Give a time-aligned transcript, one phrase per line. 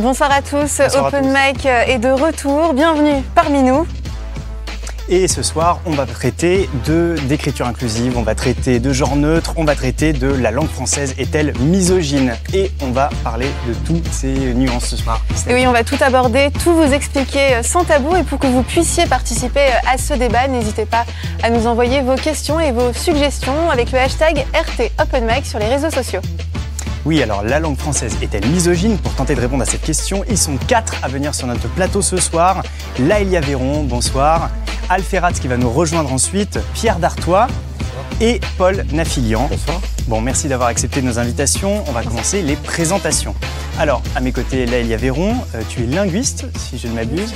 [0.00, 3.86] Bonsoir à tous, Open Mic est de retour, bienvenue parmi nous.
[5.10, 6.70] Et ce soir, on va traiter
[7.28, 11.14] d'écriture inclusive, on va traiter de genre neutre, on va traiter de la langue française
[11.18, 12.34] est-elle misogyne?
[12.54, 15.20] Et on va parler de toutes ces nuances ce soir.
[15.46, 18.16] Et oui, on va tout aborder, tout vous expliquer sans tabou.
[18.16, 21.04] Et pour que vous puissiez participer à ce débat, n'hésitez pas
[21.42, 25.90] à nous envoyer vos questions et vos suggestions avec le hashtag RT sur les réseaux
[25.90, 26.22] sociaux.
[27.06, 30.36] Oui, alors la langue française est-elle misogyne Pour tenter de répondre à cette question, ils
[30.36, 32.62] sont quatre à venir sur notre plateau ce soir.
[32.98, 34.50] Laëlia Véron, bonsoir.
[34.90, 37.46] Alferrat qui va nous rejoindre ensuite, Pierre Dartois
[38.20, 39.48] et Paul Nafilian.
[39.48, 39.80] Bonsoir.
[40.06, 41.84] Bon, merci d'avoir accepté nos invitations.
[41.88, 43.34] On va commencer les présentations.
[43.78, 47.32] Alors, à mes côtés, Laëlia Véron, euh, tu es linguiste, si je ne m'abuse.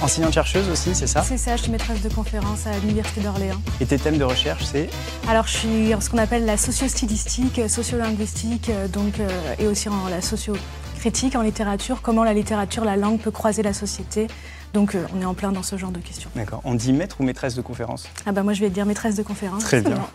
[0.00, 3.60] Enseignante-chercheuse aussi, c'est ça C'est ça, je suis maîtresse de conférence à l'Université d'Orléans.
[3.80, 4.88] Et tes thèmes de recherche, c'est
[5.28, 9.88] Alors, je suis en ce qu'on appelle la socio-stylistique, sociolinguistique, euh, donc, euh, et aussi
[9.88, 14.28] en la socio-critique en littérature, comment la littérature, la langue peut croiser la société.
[14.72, 16.30] Donc, euh, on est en plein dans ce genre de questions.
[16.34, 16.60] D'accord.
[16.64, 18.08] On dit maître ou maîtresse de conférence?
[18.26, 19.64] Ah bah moi, je vais dire maîtresse de conférence.
[19.64, 19.98] Très bien.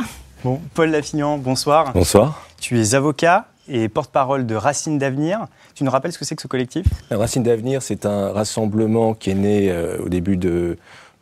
[0.44, 1.94] Bon, Paul Lafignan, bonsoir.
[1.94, 2.48] Bonsoir.
[2.62, 5.48] Tu es avocat et porte-parole de Racine d'Avenir.
[5.74, 6.86] Tu nous rappelles ce que c'est que ce collectif?
[7.10, 10.78] Racine d'Avenir, c'est un rassemblement qui est né euh, au début de,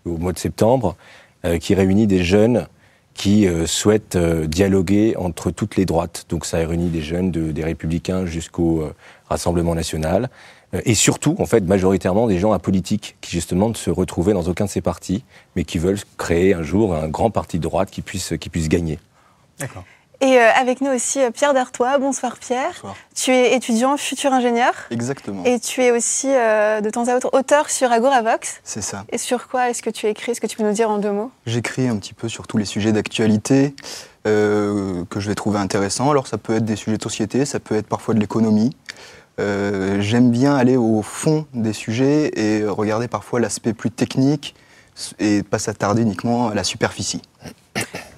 [0.05, 0.97] au mois de septembre,
[1.45, 2.67] euh, qui réunit des jeunes
[3.13, 6.25] qui euh, souhaitent dialoguer entre toutes les droites.
[6.27, 8.89] Donc ça réunit des jeunes des Républicains jusqu'au
[9.29, 10.29] Rassemblement national.
[10.83, 14.65] Et surtout, en fait, majoritairement des gens apolitiques qui justement ne se retrouvaient dans aucun
[14.65, 15.23] de ces partis,
[15.55, 18.69] mais qui veulent créer un jour un grand parti de droite qui puisse, qui puisse
[18.69, 18.99] gagner.
[19.59, 19.83] D'accord.
[20.21, 21.97] Et euh, avec nous aussi euh, Pierre Dartois.
[21.97, 22.71] Bonsoir Pierre.
[22.75, 22.95] Bonsoir.
[23.15, 24.73] Tu es étudiant, futur ingénieur.
[24.91, 25.43] Exactement.
[25.43, 28.61] Et tu es aussi euh, de temps à autre auteur sur Agoravox.
[28.63, 29.05] C'est ça.
[29.11, 30.31] Et sur quoi est-ce que tu écris?
[30.31, 31.31] Est-ce que tu peux nous dire en deux mots?
[31.45, 33.75] J'écris un petit peu sur tous les sujets d'actualité
[34.23, 36.09] que je vais trouver intéressants.
[36.09, 38.75] Alors ça peut être des sujets de société, ça peut être parfois de l'économie.
[39.37, 44.55] J'aime bien aller au fond des sujets et regarder parfois l'aspect plus technique
[45.19, 47.21] et pas s'attarder uniquement à la superficie.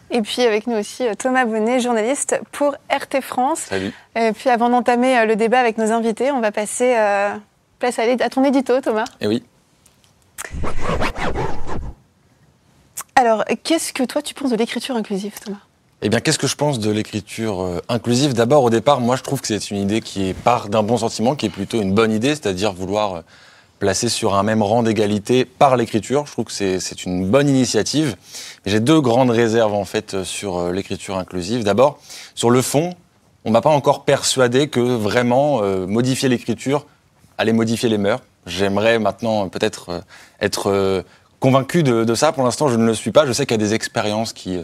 [0.10, 3.60] Et puis avec nous aussi euh, Thomas Bonnet, journaliste pour RT France.
[3.70, 3.92] Salut.
[4.16, 7.36] Et puis avant d'entamer euh, le débat avec nos invités, on va passer euh,
[7.80, 9.06] place à, ton édito, Thomas.
[9.20, 9.44] Eh oui.
[13.16, 15.60] Alors, qu'est-ce que toi tu penses de l'écriture inclusive, Thomas?
[16.02, 18.34] Eh bien, qu'est-ce que je pense de l'écriture inclusive?
[18.34, 21.35] D'abord, au départ, moi, je trouve que c'est une idée qui part d'un bon sentiment,
[21.35, 23.24] qui est plutôt une bonne idée, c'est-à-dire vouloir
[23.80, 26.25] placé sur un même rang d'égalité par l'écriture.
[26.25, 28.16] Je trouve que c'est une bonne initiative.
[28.66, 31.63] J'ai deux grandes réserves en fait sur euh, l'écriture inclusive.
[31.63, 32.00] D'abord,
[32.36, 32.96] sur le fond,
[33.46, 36.86] on m'a pas encore persuadé que vraiment euh, modifier l'écriture
[37.38, 38.22] allait modifier les mœurs.
[38.46, 40.00] J'aimerais maintenant peut-être euh,
[40.41, 41.03] être
[41.40, 42.31] convaincu de, de, ça.
[42.31, 43.25] Pour l'instant, je ne le suis pas.
[43.25, 44.57] Je sais qu'il y a des expériences qui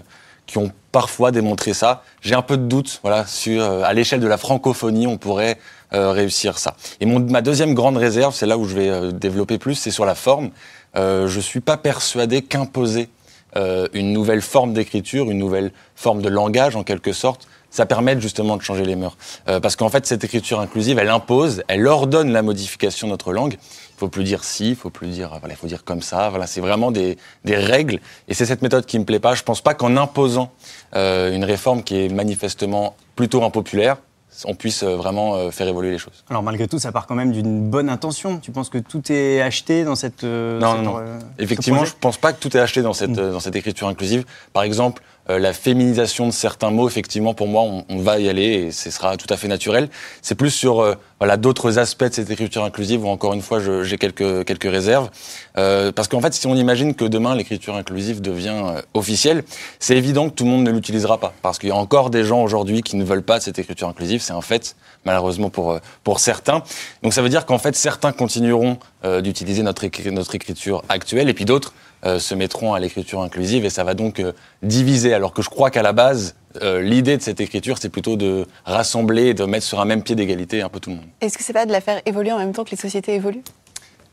[0.46, 2.04] qui ont parfois démontré ça.
[2.22, 5.58] J'ai un peu de doute, voilà, sur à l'échelle de la francophonie, on pourrait
[5.94, 6.76] euh, réussir ça.
[7.00, 9.92] Et mon, ma deuxième grande réserve, c'est là où je vais euh, développer plus, c'est
[9.92, 10.50] sur la forme.
[10.96, 13.10] Euh, je suis pas persuadé qu'imposer
[13.56, 18.20] euh, une nouvelle forme d'écriture, une nouvelle forme de langage en quelque sorte, ça permet
[18.20, 19.18] justement de changer les mœurs.
[19.48, 23.34] Euh, parce qu'en fait, cette écriture inclusive, elle impose, elle ordonne la modification de notre
[23.34, 23.58] langue.
[23.96, 26.30] Il faut plus dire si, il faut plus dire, voilà, il faut dire comme ça.
[26.30, 28.00] Voilà, c'est vraiment des, des, règles.
[28.28, 29.36] Et c'est cette méthode qui me plaît pas.
[29.36, 30.52] Je pense pas qu'en imposant
[30.96, 33.98] euh, une réforme qui est manifestement plutôt impopulaire,
[34.46, 36.24] on puisse euh, vraiment euh, faire évoluer les choses.
[36.30, 38.40] Alors malgré tout, ça part quand même d'une bonne intention.
[38.40, 40.24] Tu penses que tout est acheté dans cette...
[40.24, 41.04] Euh, non, non, non.
[41.40, 44.26] Effectivement, je ne pense pas que tout est acheté dans cette, dans cette écriture inclusive.
[44.52, 48.28] Par exemple, euh, la féminisation de certains mots, effectivement, pour moi, on, on, va y
[48.28, 49.90] aller et ce sera tout à fait naturel.
[50.22, 53.60] C'est plus sur euh, voilà d'autres aspects de cette écriture inclusive où encore une fois
[53.84, 55.10] j'ai quelques quelques réserves
[55.58, 59.44] euh, parce qu'en fait, si on imagine que demain l'écriture inclusive devient euh, officielle,
[59.80, 62.26] c'est évident que tout le monde ne l'utilisera pas parce qu'il y a encore des
[62.26, 64.22] gens aujourd'hui qui ne veulent pas cette écriture inclusive.
[64.22, 64.76] C'est un fait
[65.06, 66.64] malheureusement pour pour certains.
[67.02, 68.78] Donc ça veut dire qu'en fait certains continueront
[69.22, 71.74] d'utiliser notre notre écriture actuelle et puis d'autres
[72.06, 75.14] euh, se mettront à l'écriture inclusive et ça va donc euh, diviser.
[75.14, 78.46] Alors que je crois qu'à la base, euh, l'idée de cette écriture, c'est plutôt de
[78.66, 81.06] rassembler, de mettre sur un même pied d'égalité un peu tout le monde.
[81.22, 83.44] Est-ce que c'est pas de la faire évoluer en même temps que les sociétés évoluent?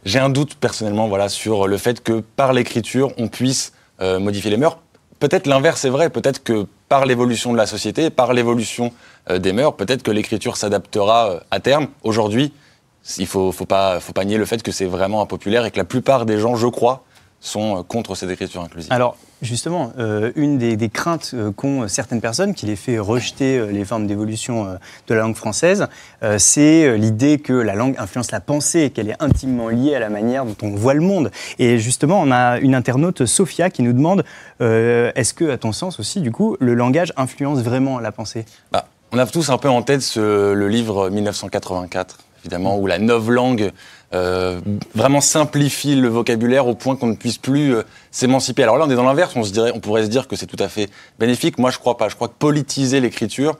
[0.04, 4.56] J'ai un doute personnellement, voilà, sur le fait que par l'écriture, on puisse modifier les
[4.56, 4.78] mœurs.
[5.18, 6.08] Peut-être l'inverse est vrai.
[6.08, 8.94] Peut-être que par l'évolution de la société, par l'évolution
[9.28, 11.88] des mœurs, peut-être que l'écriture s'adaptera à terme.
[12.02, 12.54] Aujourd'hui,
[13.18, 15.76] il faut, faut pas, faut pas nier le fait que c'est vraiment impopulaire et que
[15.76, 17.04] la plupart des gens, je crois,
[17.40, 18.92] sont euh, contre cette écriture inclusive.
[18.92, 23.84] Alors, justement, euh, une des, craintes euh, qu'ont certaines personnes, qui les fait rejeter les
[23.84, 25.88] formes d'évolution de la langue française,
[26.38, 30.44] c'est l'idée que la langue influence la pensée, qu'elle est intimement liée à la manière
[30.44, 31.30] dont on voit le monde.
[31.58, 34.24] Et justement, on a une internaute, Sophia, qui nous demande
[34.60, 38.44] est-ce que, à ton sens aussi, du coup, le langage influence vraiment la pensée?
[38.72, 42.98] Bah, On a tous un peu en tête ce, le livre 1984 évidemment, où la
[42.98, 43.72] novlangue
[44.12, 44.60] euh,
[44.94, 48.62] vraiment simplifie le vocabulaire au point qu'on ne puisse plus euh, s'émanciper.
[48.62, 50.46] Alors là, on est dans l'inverse, on, se dirait, on pourrait se dire que c'est
[50.46, 51.58] tout à fait bénéfique.
[51.58, 52.08] Moi, je crois pas.
[52.08, 53.56] Je crois que politiser l'écriture,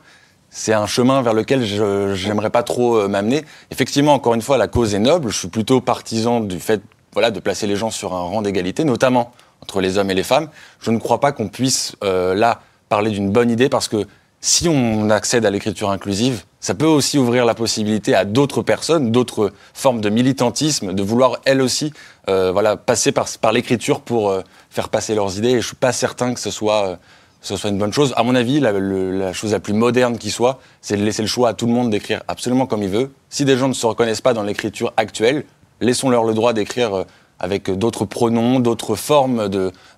[0.50, 3.44] c'est un chemin vers lequel je j'aimerais pas trop euh, m'amener.
[3.70, 5.30] Effectivement, encore une fois, la cause est noble.
[5.30, 6.82] Je suis plutôt partisan du fait
[7.12, 9.32] voilà, de placer les gens sur un rang d'égalité, notamment
[9.62, 10.48] entre les hommes et les femmes.
[10.80, 14.06] Je ne crois pas qu'on puisse euh, là parler d'une bonne idée parce que
[14.40, 19.10] si on accède à l'écriture inclusive, ça peut aussi ouvrir la possibilité à d'autres personnes,
[19.10, 21.92] d'autres formes de militantisme, de vouloir elles aussi
[22.28, 25.50] euh, voilà, passer par, par l'écriture pour euh, faire passer leurs idées.
[25.52, 26.96] Et je suis pas certain que ce soit, euh,
[27.40, 28.12] ce soit une bonne chose.
[28.16, 31.22] À mon avis, la, le- la chose la plus moderne qui soit, c'est de laisser
[31.22, 33.10] le choix à tout le monde d'écrire absolument comme il veut.
[33.30, 35.44] Si des gens ne se reconnaissent pas dans l'écriture actuelle,
[35.80, 37.04] laissons-leur le droit d'écrire euh,
[37.38, 39.48] avec d'autres pronoms, d'autres formes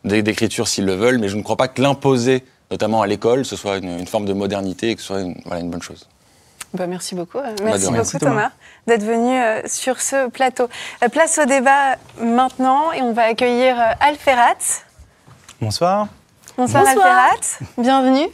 [0.05, 1.19] d'écriture s'ils le veulent.
[1.19, 4.26] Mais je ne crois pas que l'imposer, notamment à l'école, ce soit une, une forme
[4.26, 6.06] de modernité et que ce soit une, voilà, une bonne chose.
[6.74, 7.38] Bah, merci beaucoup.
[7.38, 8.50] Euh, de Merci beaucoup Merci, Thomas, Thomas.
[8.86, 10.69] d'être venu euh, sur ce plateau.
[11.02, 14.54] Euh, place au débat maintenant et on va accueillir euh, Alferat.
[15.60, 16.08] Bonsoir.
[16.56, 17.06] Bonsoir, Bonsoir.
[17.06, 17.66] Alferat.
[17.78, 18.28] Bienvenue.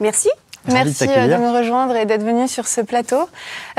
[0.00, 0.30] Merci.
[0.66, 1.38] De Merci euh, de t'accueillir.
[1.40, 3.28] me rejoindre et d'être venu sur ce plateau.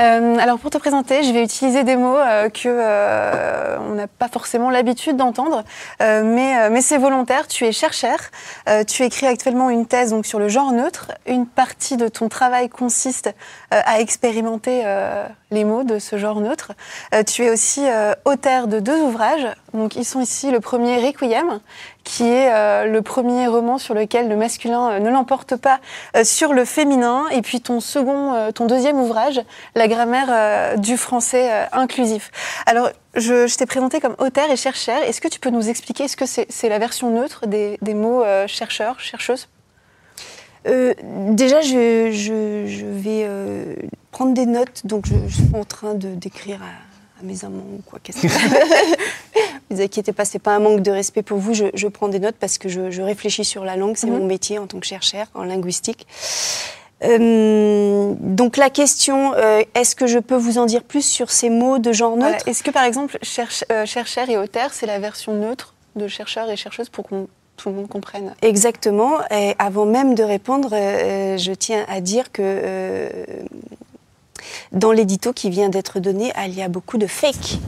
[0.00, 4.06] Euh, alors pour te présenter, je vais utiliser des mots euh, que euh, on n'a
[4.06, 5.64] pas forcément l'habitude d'entendre,
[6.02, 7.46] euh, mais, euh, mais c'est volontaire.
[7.48, 8.18] Tu es chercheur,
[8.68, 11.12] euh, tu écris actuellement une thèse donc sur le genre neutre.
[11.26, 13.28] Une partie de ton travail consiste
[13.72, 16.72] euh, à expérimenter euh, les mots de ce genre neutre.
[17.14, 19.46] Euh, tu es aussi euh, auteur de deux ouvrages.
[19.72, 21.60] Donc ils sont ici le premier Requiem,
[22.04, 25.80] qui est euh, le premier roman sur lequel le masculin ne l'emporte pas
[26.22, 29.40] sur le féminin, et puis ton second, ton deuxième ouvrage,
[29.74, 32.30] la grammaire du français inclusif.
[32.66, 35.02] Alors, je, t'ai présenté comme auteur et chercheur.
[35.02, 36.68] Est-ce que tu peux nous expliquer, est-ce que c'est?
[36.68, 39.48] La version neutre des, des mots chercheur, chercheuse
[40.66, 40.94] Euh,
[41.30, 43.74] déjà, je, je- je vais euh,
[44.10, 47.64] prendre des notes, donc je, je suis en train de d'écrire à, à mes amants
[47.78, 47.98] ou quoi.
[48.02, 48.26] Qu'est-ce que
[49.70, 51.52] Ne vous inquiétez pas, c'est pas un manque de respect pour vous.
[51.54, 54.18] Je, prends des notes parce que je, réfléchis sur la langue, c'est Mhm.
[54.18, 56.06] mon métier en tant que chercheur en linguistique.
[57.02, 61.50] Euh, donc la question, euh, est-ce que je peux vous en dire plus sur ces
[61.50, 62.32] mots de genre Voilà.
[62.32, 66.08] neutre Est-ce que, par exemple, cherche- euh, chercheur et auteur, c'est la version neutre de
[66.08, 69.12] chercheur et chercheuse pour qu'on tout le monde comprenne Exactement.
[69.30, 73.08] Et avant même de répondre, euh, je tiens à dire que euh,
[74.72, 77.58] dans l'édito qui vient d'être donné, il y a beaucoup de fake.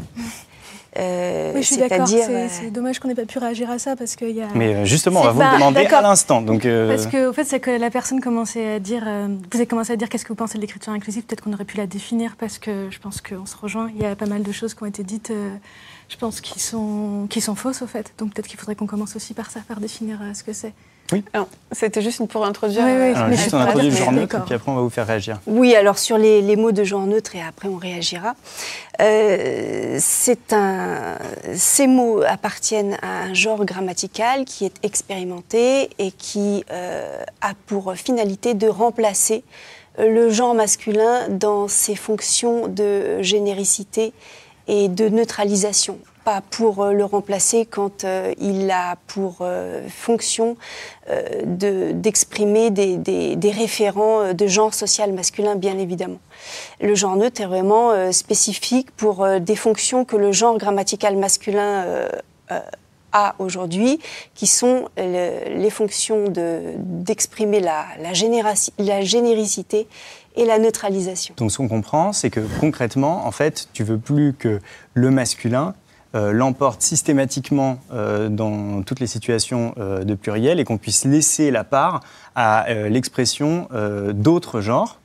[0.98, 2.08] Euh, Oui, je suis d'accord.
[2.08, 4.46] C'est euh, c'est dommage qu'on n'ait pas pu réagir à ça parce qu'il y a.
[4.54, 5.98] Mais euh, justement, on va vous pas- le demander d'accord.
[5.98, 6.40] à l'instant.
[6.40, 9.56] Donc, euh, Parce que, au fait, c'est que la personne commençait à dire, euh, vous
[9.58, 11.24] avez commencé à dire qu'est-ce que vous pensez de l'écriture inclusive.
[11.24, 13.90] Peut-être qu'on aurait pu la définir parce que je pense qu'on se rejoint.
[13.94, 15.50] Il y a pas mal de choses qui ont été dites, euh,
[16.08, 18.12] je pense, qui sont, qui sont fausses, au fait.
[18.18, 20.72] Donc peut-être qu'il faudrait qu'on commence aussi par ça, par définir euh, ce que c'est.
[21.32, 22.82] Alors, C'était juste une- pour introduire.
[22.84, 24.72] Oui, oui, euh, alors, mais juste on introduit le d'accord, genre neutre, et puis après,
[24.72, 25.40] on va vous faire réagir.
[25.46, 28.34] Oui, alors sur les, les mots de genre neutre, et après on réagira.
[29.00, 31.16] Euh, c'est un,
[31.54, 37.94] ces mots appartiennent à un genre grammatical qui est expérimenté et qui euh, a pour
[37.94, 39.44] finalité de remplacer
[39.98, 44.12] le genre masculin dans ses fonctions de généricité
[44.68, 45.98] et de neutralisation.
[46.24, 50.56] Pas pour euh, le remplacer quand euh, il a pour euh, fonction
[51.08, 56.18] euh, de- d'exprimer des, des- des référents euh, de genre social masculin, bien évidemment.
[56.80, 61.84] Le genre neutre est vraiment spécifique pour des fonctions que le genre grammatical masculin
[63.12, 63.98] a aujourd'hui,
[64.34, 69.86] qui sont le- les fonctions de- d'exprimer la, la, généraci- la généricité
[70.36, 71.34] et la neutralisation.
[71.36, 74.60] Donc, ce qu'on comprend, c'est que concrètement, en fait, tu veux plus que
[74.94, 75.74] le masculin
[76.16, 81.50] euh, l'emporte systématiquement euh, dans toutes les situations euh, de pluriel et qu'on puisse laisser
[81.50, 82.00] la part
[82.34, 83.68] à l'expression
[84.12, 85.00] d'autres genres.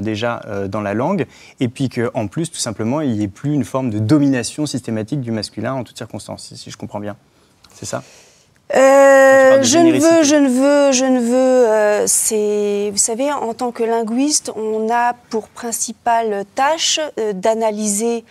[0.00, 1.26] déjà dans la langue,
[1.60, 5.20] et puis qu'en plus, tout simplement, il n'y ait plus une forme de domination systématique
[5.20, 7.16] du masculin en toutes circonstances, si je comprends bien.
[7.72, 8.02] C'est ça?
[8.74, 11.68] Euh, je ne veux, je ne veux, je ne veux.
[11.68, 18.24] euh, c'est, vous savez, en tant que linguiste, on a pour principale tâche euh, d'analyser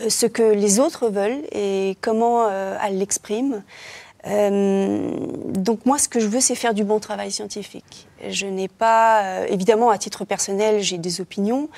[0.00, 3.62] euh, ce que les autres veulent et comment elles l'expriment.
[4.26, 5.10] Euh,
[5.48, 8.06] donc moi, ce que je veux, c'est faire du bon travail scientifique.
[8.28, 11.68] Je n'ai pas, euh, évidemment, à titre personnel, j'ai des opinions.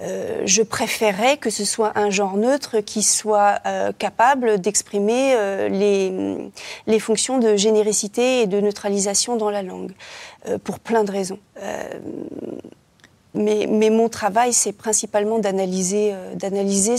[0.00, 5.36] Euh, je préférerais que ce soit un genre neutre qui soit euh, capable d'exprimer
[5.68, 9.92] les, fonctions de généricité et de neutralisation dans la langue,
[10.64, 11.38] pour plein de raisons.
[13.34, 16.14] Mais, mon travail, c'est principalement d'analyser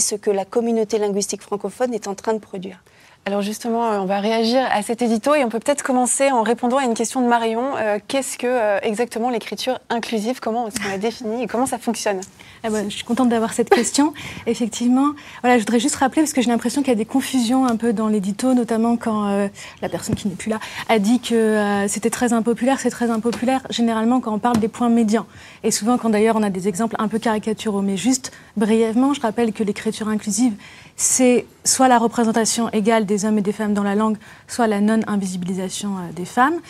[0.00, 2.82] ce que la communauté linguistique francophone est en train de produire.
[3.26, 6.42] Alors justement, euh, on va réagir à cet édito et on peut peut-être commencer en
[6.42, 7.74] répondant à une question de Marion.
[7.78, 10.40] Euh, Qu'est-ce que euh, exactement l'écriture inclusive?
[10.40, 12.20] Comment est-ce qu'on la définit et comment ça fonctionne?
[12.64, 14.12] Ah bah, je suis contente d'avoir cette question.
[14.46, 17.64] Effectivement, voilà, je voudrais juste rappeler, parce que j'ai l'impression qu'il y a des confusions
[17.64, 19.48] un peu dans l'édito, notamment quand
[19.82, 22.80] la personne qui n'est plus là a dit que c'était très impopulaire.
[22.80, 25.26] C'est très impopulaire, généralement, quand on parle des points médians.
[25.62, 27.82] Et souvent, quand d'ailleurs on a des exemples un peu caricaturaux.
[27.82, 30.54] Mais juste brièvement, je rappelle que l'écriture inclusive,
[30.96, 34.16] c'est soit la représentation égale des hommes et des femmes dans la langue,
[34.48, 36.60] soit la non-invisibilisation euh, des femmes,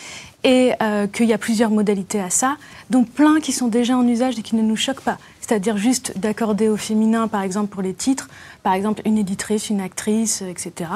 [0.43, 2.57] et euh, qu'il y a plusieurs modalités à ça,
[2.89, 5.17] dont plein qui sont déjà en usage et qui ne nous choquent pas.
[5.41, 8.29] C'est-à-dire juste d'accorder au féminin, par exemple, pour les titres,
[8.63, 10.89] par exemple, une éditrice, une actrice, euh, etc.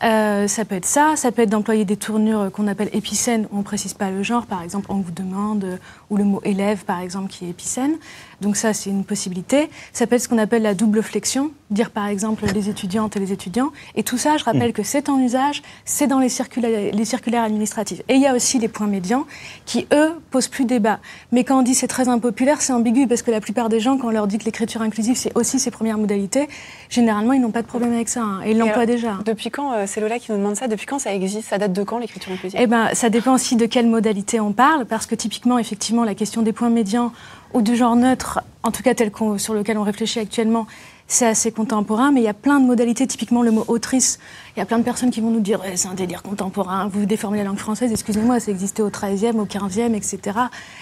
[0.00, 3.58] Ça peut être ça, ça peut être d'employer des tournures qu'on appelle épicènes, où on
[3.58, 7.00] ne précise pas le genre, par exemple, on vous demande, ou le mot élève, par
[7.00, 7.96] exemple, qui est épicène.
[8.40, 9.68] Donc ça, c'est une possibilité.
[9.92, 13.20] Ça peut être ce qu'on appelle la double flexion, dire par exemple les étudiantes et
[13.20, 13.70] les étudiants.
[13.96, 17.42] Et tout ça, je rappelle que c'est en usage, c'est dans les circulaires, les circulaires
[17.42, 18.00] administratifs.
[18.08, 19.26] Et il y a aussi les points médians
[19.66, 21.00] qui, eux, posent plus débat.
[21.32, 23.96] Mais quand on dit c'est très impopulaire, c'est ambigu parce que la plupart des gens,
[23.98, 26.48] quand on leur dit que l'écriture inclusive, c'est aussi ses premières modalités,
[26.90, 28.22] généralement, ils n'ont pas de problème avec ça.
[28.22, 29.18] hein, et ils l'emploient déjà.
[29.24, 31.72] Depuis quand, euh, c'est Lola qui nous demande ça, depuis quand ça existe Ça date
[31.72, 32.58] de quand l'écriture inclusive?
[32.62, 36.14] Eh ben, ça dépend aussi de quelle modalité on parle, parce que typiquement, effectivement, la
[36.14, 37.12] question des points médians
[37.54, 40.66] ou du genre neutre, en tout cas tel sur lequel on réfléchit actuellement,
[41.10, 44.18] c'est assez contemporain, mais il y a plein de modalités, typiquement le mot autrice.
[44.54, 46.86] Il y a plein de personnes qui vont nous dire Ouais, c'est un délire contemporain,
[46.88, 50.38] vous déformez la langue française, excusez-moi, ça existait au 13e, au 15e, etc.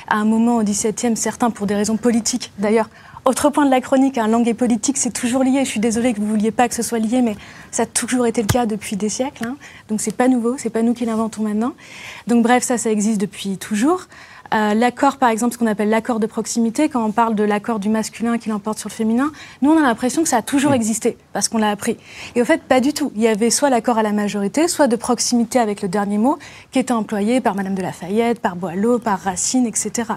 [0.09, 2.89] À un moment, au 17e, certains, pour des raisons politiques d'ailleurs.
[3.25, 5.65] Autre point de la chronique, hein, langue et politique, c'est toujours lié.
[5.65, 7.35] Je suis désolée que vous vouliez pas que ce soit lié, mais
[7.73, 9.45] ça a toujours été le cas depuis des siècles.
[9.45, 9.57] hein.
[9.89, 11.73] Donc c'est pas nouveau, c'est pas nous qui l'inventons maintenant.
[12.29, 14.03] Donc bref, ça, ça existe depuis toujours.
[14.55, 17.79] Euh, l'accord, par exemple, ce qu'on appelle l'accord de proximité, quand on parle de l'accord
[17.79, 20.73] du masculin qui l'emporte sur le féminin, nous, on a l'impression que ça a toujours
[20.73, 21.97] existé, parce qu'on l'a appris.
[22.35, 23.13] Et au fait, pas du tout.
[23.17, 26.39] Il y avait soit l'accord à la majorité, soit de proximité avec le dernier mot,
[26.71, 30.13] qui était employé par Madame de Lafayette, par Boileau, par Racine, etc.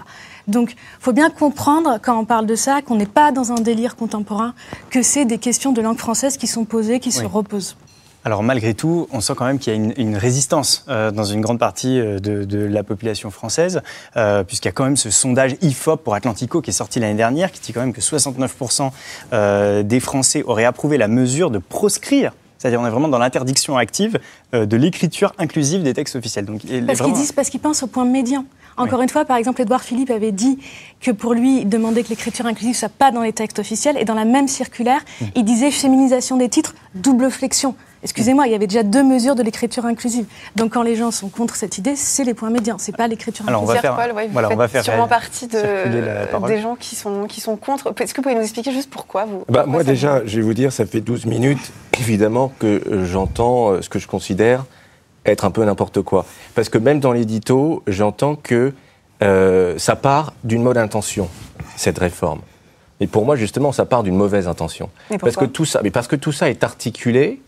[0.48, 3.96] Donc, faut bien comprendre, quand on parle de ça, qu'on n'est pas dans un délire
[3.96, 4.54] contemporain,
[4.90, 7.76] que c'est des questions de langue française qui sont posées, qui se reposent.
[8.24, 11.24] Alors malgré tout, on sent quand même qu'il y a une, une résistance euh, dans
[11.24, 13.80] une grande partie euh, de, de la population française,
[14.16, 17.14] euh, puisqu'il y a quand même ce sondage IFOP pour Atlantico qui est sorti l'année
[17.14, 18.90] dernière, qui dit quand même que 69%
[19.32, 23.78] euh, des Français auraient approuvé la mesure de proscrire, c'est-à-dire on est vraiment dans l'interdiction
[23.78, 24.18] active
[24.52, 26.44] de l'écriture inclusive des textes officiels.
[26.44, 28.44] Donc, Parce qu'ils disent, parce qu'ils pensent au point médian.
[28.76, 30.58] Encore une fois, par exemple, Édouard Philippe avait dit
[31.00, 33.96] que pour lui, il demandait que l'écriture inclusive soit pas dans les textes officiels.
[33.98, 35.24] Et dans la même circulaire, Mmh.
[35.36, 37.74] il disait féminisation des titres, double flexion.
[38.02, 40.24] Excusez-moi, il y avait déjà deux mesures de l'écriture inclusive.
[40.56, 43.46] Donc quand les gens sont contre cette idée, c'est les points médians, c'est pas l'écriture
[43.46, 43.90] Alors, on inclusive.
[43.90, 46.48] va faire- ouais, vous voilà, on faites va faire sûrement partie de, parole.
[46.48, 47.92] des gens qui sont, qui sont contre.
[48.00, 50.42] Est-ce que vous pouvez nous expliquer juste pourquoi vous Bah, pourquoi moi déjà, je vais
[50.42, 54.64] vous dire, ça fait 12 minutes, évidemment, que euh, j'entends euh, ce que je considère
[55.26, 56.24] être un peu n'importe quoi.
[56.54, 58.72] Parce que même dans l'édito, j'entends que
[59.22, 61.28] euh, ça part d'une bonne intention,
[61.76, 62.40] cette réforme.
[63.00, 64.88] Et pour moi, justement, ça part d'une mauvaise intention.
[65.10, 65.52] Mais Parce que, pourquoi?
[65.52, 67.40] tout ça, mais parce que tout ça est articulé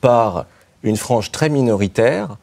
[0.00, 0.46] par
[0.82, 2.36] une frange très minoritaire,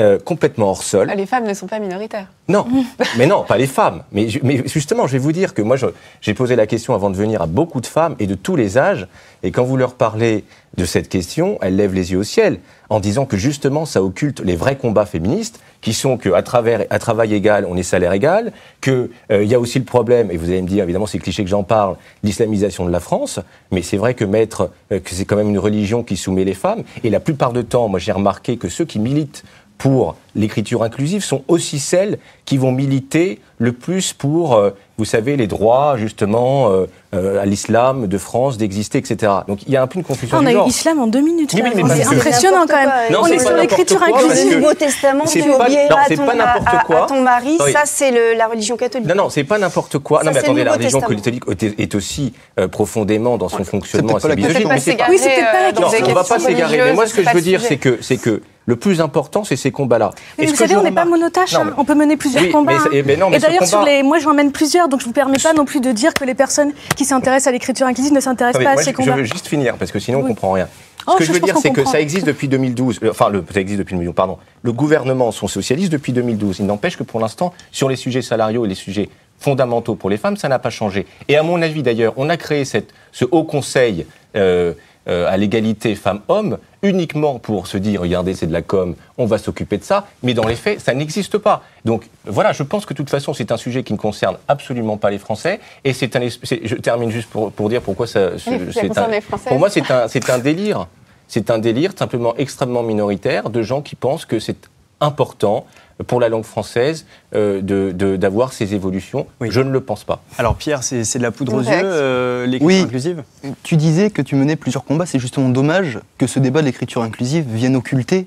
[0.00, 1.08] euh, complètement hors sol.
[1.10, 2.28] Ah, Les femmes ne sont pas minoritaires.
[2.48, 2.66] Non,
[3.18, 4.02] mais non, pas les femmes.
[4.12, 5.76] Mais, ju- mais justement, je vais vous dire que moi,
[6.20, 8.78] j'ai posé la question avant de venir à beaucoup de femmes et de tous les
[8.78, 9.06] âges.
[9.42, 10.44] Et quand vous leur parlez
[10.76, 12.58] de cette question, elles lèvent les yeux au ciel
[12.88, 16.98] en disant que justement, ça occulte les vrais combats féministes, qui sont qu'à travers à
[16.98, 20.60] travail égal, on est salaire égal, qu'il y a aussi le problème, et vous allez
[20.62, 23.40] me dire, évidemment, c'est cliché que j'en parle, l'islamisation de la France.
[23.70, 26.54] Mais c'est vrai que mettre euh, que c'est quand même une religion qui soumet les
[26.54, 26.82] femmes.
[27.02, 29.42] Et la plupart du temps, moi, j'ai remarqué que ceux qui militent
[29.82, 35.36] pour l'écriture inclusive sont aussi celles qui vont militer le plus pour, euh, vous savez,
[35.36, 39.32] les droits justement euh, euh, à l'islam de France d'exister, etc.
[39.48, 40.68] Donc il y a un peu une confusion on du a eu genre.
[40.68, 41.50] islam en deux minutes.
[41.54, 41.62] Oui,
[41.96, 42.90] c'est impressionnant quand même.
[43.10, 44.50] Non, on est pas sur l'écriture inclusive.
[44.54, 47.04] Le Nouveau Testament, tu pas- obéiras non, à c'est ton, pas n'importe à- à- quoi.
[47.04, 49.08] à ton mari, Non, ça c'est la religion catholique.
[49.08, 50.20] Non, non, c'est pas n'importe quoi.
[50.20, 51.16] Ça, non, mais attendez, la religion Testament.
[51.18, 54.70] catholique est- est aussi euh, profondément dans son fonctionnement assez question.
[55.10, 56.78] Oui, c'est peut-être pas la des on va pas s'égarer.
[56.84, 57.76] Mais moi, ce que je veux dire, c'est
[58.16, 60.10] que le plus important, c'est ces combats-là.
[60.14, 61.54] Oui, mais vous savez, je on n'est pas monotache.
[61.54, 61.64] Hein.
[61.66, 62.72] mais- On peut mener plusieurs Oui, combats.
[62.72, 62.90] mais hein.
[62.92, 65.12] eh ben non, mais Et d'ailleurs, sur les, moi, j'en mène plusieurs, donc je vous
[65.12, 68.20] permets pas non plus de dire que les personnes qui s'intéressent à l'écriture inclusive ne
[68.20, 69.16] s'intéressent pas à ces je, je combats.
[69.16, 70.28] veux juste finir, parce que sinon on Oui.
[70.28, 70.68] comprend rien.
[71.08, 73.00] Oh, Ce que je je veux dire, c'est que ça existe depuis 2012.
[73.02, 74.38] euh, Enfin, le, ça existe depuis 2012, pardon.
[74.62, 76.60] Le gouvernement sont socialistes depuis 2012.
[76.60, 79.08] Il n'empêche que pour l'instant, sur les sujets salariaux et les sujets
[79.40, 81.06] fondamentaux pour les femmes, ça n'a pas changé.
[81.26, 84.74] Et à mon avis, d'ailleurs, on a créé cette, ce haut conseil euh,
[85.08, 89.38] euh, à l'égalité femmes-hommes uniquement pour se dire, regardez, c'est de la com, on va
[89.38, 90.06] s'occuper de ça.
[90.22, 91.62] Mais dans les faits, ça n'existe pas.
[91.84, 94.96] Donc voilà, je pense que de toute façon, c'est un sujet qui ne concerne absolument
[94.96, 95.60] pas les Français.
[95.84, 98.30] Et c'est un, je termine juste pour, pour dire pourquoi ça,
[98.70, 99.04] c'est un-
[99.50, 100.86] pour moi, c'est un, c'est un délire.
[101.28, 104.68] c'est un délire simplement extrêmement minoritaire de gens qui pensent que c'est
[105.00, 105.66] important
[106.02, 109.26] pour la langue française euh, de- d'avoir ces évolutions.
[109.40, 109.48] Oui.
[109.50, 110.22] Je ne le pense pas.
[110.38, 112.80] Alors Pierre, c'est c'est de la poudre aux yeux, euh, l'écriture Oui.
[112.80, 113.22] inclusive?
[113.62, 115.06] Tu disais que tu menais plusieurs combats.
[115.06, 118.26] C'est justement dommage que ce débat de l'écriture inclusive vienne occulter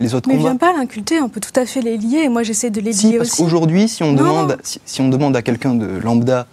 [0.00, 0.48] les autres Mais combats.
[0.50, 2.92] viens pas l'inculter, on peut tout à fait les lier, et moi j'essaie de les
[2.92, 3.42] Si, lier parce aussi.
[3.42, 4.56] qu'aujourd'hui, si, on Non, demande- non.
[4.62, 6.46] si, si on demande à quelqu'un de lambda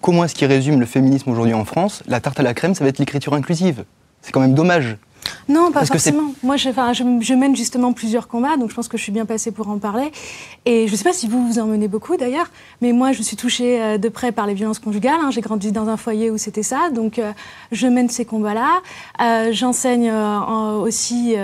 [0.00, 2.84] comment est-ce qu'il résume le féminisme aujourd'hui en France, la tarte à la crème, ça
[2.84, 3.84] va être l'écriture inclusive.
[4.22, 4.96] C'est quand même dommage.
[5.48, 6.32] Non, pas Parce forcément.
[6.42, 9.12] Moi, je, enfin, je, je mène justement plusieurs combats, donc je pense que je suis
[9.12, 10.10] bien passée pour en parler.
[10.64, 12.46] Et je ne sais pas si vous vous en menez beaucoup d'ailleurs,
[12.80, 15.20] mais moi, je suis touchée euh, de près par les violences conjugales.
[15.22, 15.30] hein.
[15.30, 17.32] J'ai grandi dans un foyer où c'était ça, donc euh,
[17.72, 18.80] je mène ces combats-là.
[19.20, 21.34] Euh, J'enseigne euh, en- aussi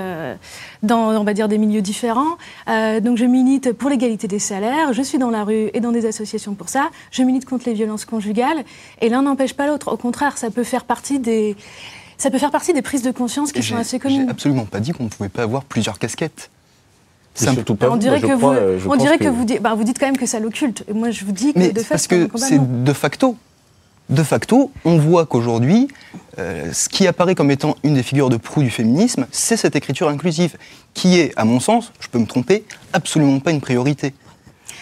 [0.82, 2.36] dans, on va dire, des milieux différents.
[2.66, 4.92] Donc je milite pour l'égalité des salaires.
[4.92, 6.90] Je suis dans la rue et dans des associations pour ça.
[7.10, 8.64] Je milite contre les violences conjugales.
[9.00, 9.92] Et l'un n'empêche pas l'autre.
[9.92, 11.56] Au contraire, ça peut faire partie des
[12.20, 14.28] ça peut faire partie des prises de conscience qui J'ai sont assez j'ai communes.
[14.28, 16.50] absolument pas dit qu'on ne pouvait pas avoir plusieurs casquettes.
[17.34, 17.56] C'est Simple.
[17.58, 19.74] surtout pas on vous, dirait que crois, vous, euh, on dirait que, vous, dites, bah,
[19.74, 20.84] vous dites quand même que ça l'occulte.
[20.88, 23.36] Et moi, je vous dis que Mais de fait, parce que c'est de facto.
[24.10, 25.86] De facto, on voit qu'aujourd'hui,
[26.38, 29.76] euh, ce qui apparaît comme étant une des figures de proue du féminisme, c'est cette
[29.76, 30.56] écriture inclusive,
[30.94, 34.12] qui est, à mon sens, je peux me tromper, absolument pas une priorité.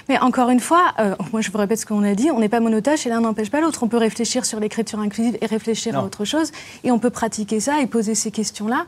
[0.09, 2.49] Mais encore une fois, euh, moi je vous répète ce qu'on a dit, on n'est
[2.49, 3.83] pas monotache et l'un n'empêche pas l'autre.
[3.83, 6.51] On peut réfléchir sur l'écriture inclusive et réfléchir à autre chose.
[6.85, 8.87] Et on peut pratiquer ça et poser ces questions-là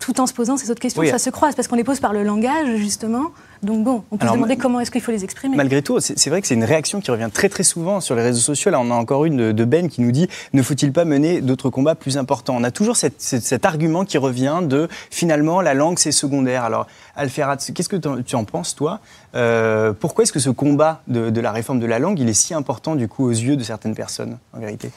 [0.00, 1.00] tout en se posant ces autres questions.
[1.02, 1.10] Oui.
[1.10, 3.26] Ça se croise parce qu'on les pose par le langage, justement.
[3.62, 5.54] Donc bon, on peut Alors, se demander ma- comment est-ce qu'il faut les exprimer.
[5.54, 8.22] Malgré tout, c'est vrai que c'est une réaction qui revient très très souvent sur les
[8.22, 8.70] réseaux sociaux.
[8.70, 11.42] Là, on a encore une de, de Ben qui nous dit ne faut-il pas mener
[11.42, 12.56] d'autres combats plus importants?
[12.56, 16.64] On a toujours cette- cette- cet argument qui revient de finalement la langue c'est secondaire.
[16.64, 19.00] Alors, Alferat, qu'est-ce que tu en penses toi?
[19.34, 22.32] Euh, Pourquoi est-ce que ce combat de, de la réforme de la langue il est
[22.34, 24.90] si important du coup aux yeux de certaines personnes en vérité?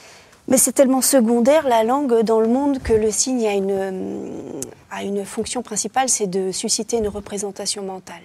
[0.47, 5.03] Mais c'est tellement secondaire la langue dans le monde que le signe a une, a
[5.03, 8.21] une fonction principale, c'est de susciter une représentation mentale.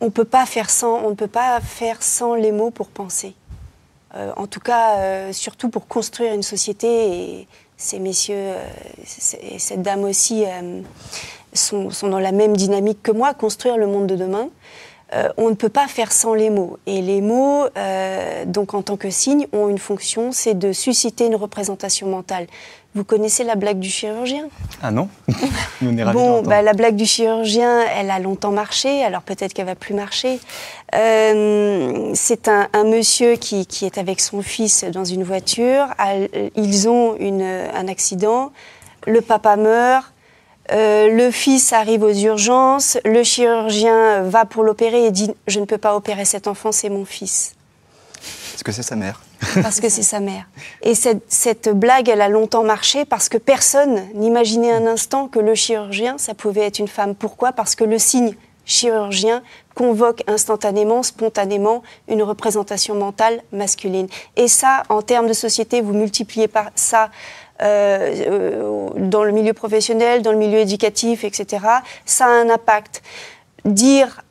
[0.00, 3.34] On peut pas faire sans, on ne peut pas faire sans les mots pour penser.
[4.14, 6.86] Euh, en tout cas, euh, surtout pour construire une société.
[6.86, 8.64] Et ces messieurs euh,
[9.42, 10.44] et cette dame aussi
[11.52, 14.48] sont, sont dans la même dynamique que moi, construire le monde de demain.
[15.14, 16.78] Euh, on ne peut pas faire sans les mots.
[16.86, 21.26] Et les mots, euh, donc en tant que signe, ont une fonction, c'est de susciter
[21.26, 22.46] une représentation mentale.
[22.94, 24.48] Vous connaissez la blague du chirurgien?
[24.82, 25.08] Ah non
[25.82, 29.22] On est ravis de Bon, bah, la blague du chirurgien, elle a longtemps marché, alors
[29.22, 30.40] peut-être qu'elle va plus marcher.
[30.94, 35.86] Euh, c'est un, un monsieur qui, qui est avec son fils dans une voiture.
[36.56, 38.52] Ils ont une, un accident.
[39.06, 40.12] Le papa meurt.
[40.70, 42.98] Euh, le fils arrive aux urgences.
[43.04, 46.90] Le chirurgien va pour l'opérer et dit Je ne peux pas opérer cet enfant, c'est
[46.90, 47.54] mon fils
[48.52, 49.22] Parce que c'est sa mère.
[49.62, 50.48] parce que c'est sa mère.
[50.82, 55.38] Et cette, cette blague, elle a longtemps marché parce que personne n'imaginait un instant que
[55.38, 57.14] le chirurgien, ça pouvait être une femme.
[57.14, 57.52] Pourquoi?
[57.52, 58.34] Parce que le signe
[58.68, 59.42] chirurgien
[59.74, 64.08] convoque instantanément, spontanément, une représentation mentale masculine.
[64.36, 67.10] Et ça, en termes de société, vous multipliez par ça
[67.62, 71.64] euh, euh, dans le milieu professionnel, dans le milieu éducatif, etc.
[72.04, 73.02] Ça a un impact.
[73.64, 74.22] Dire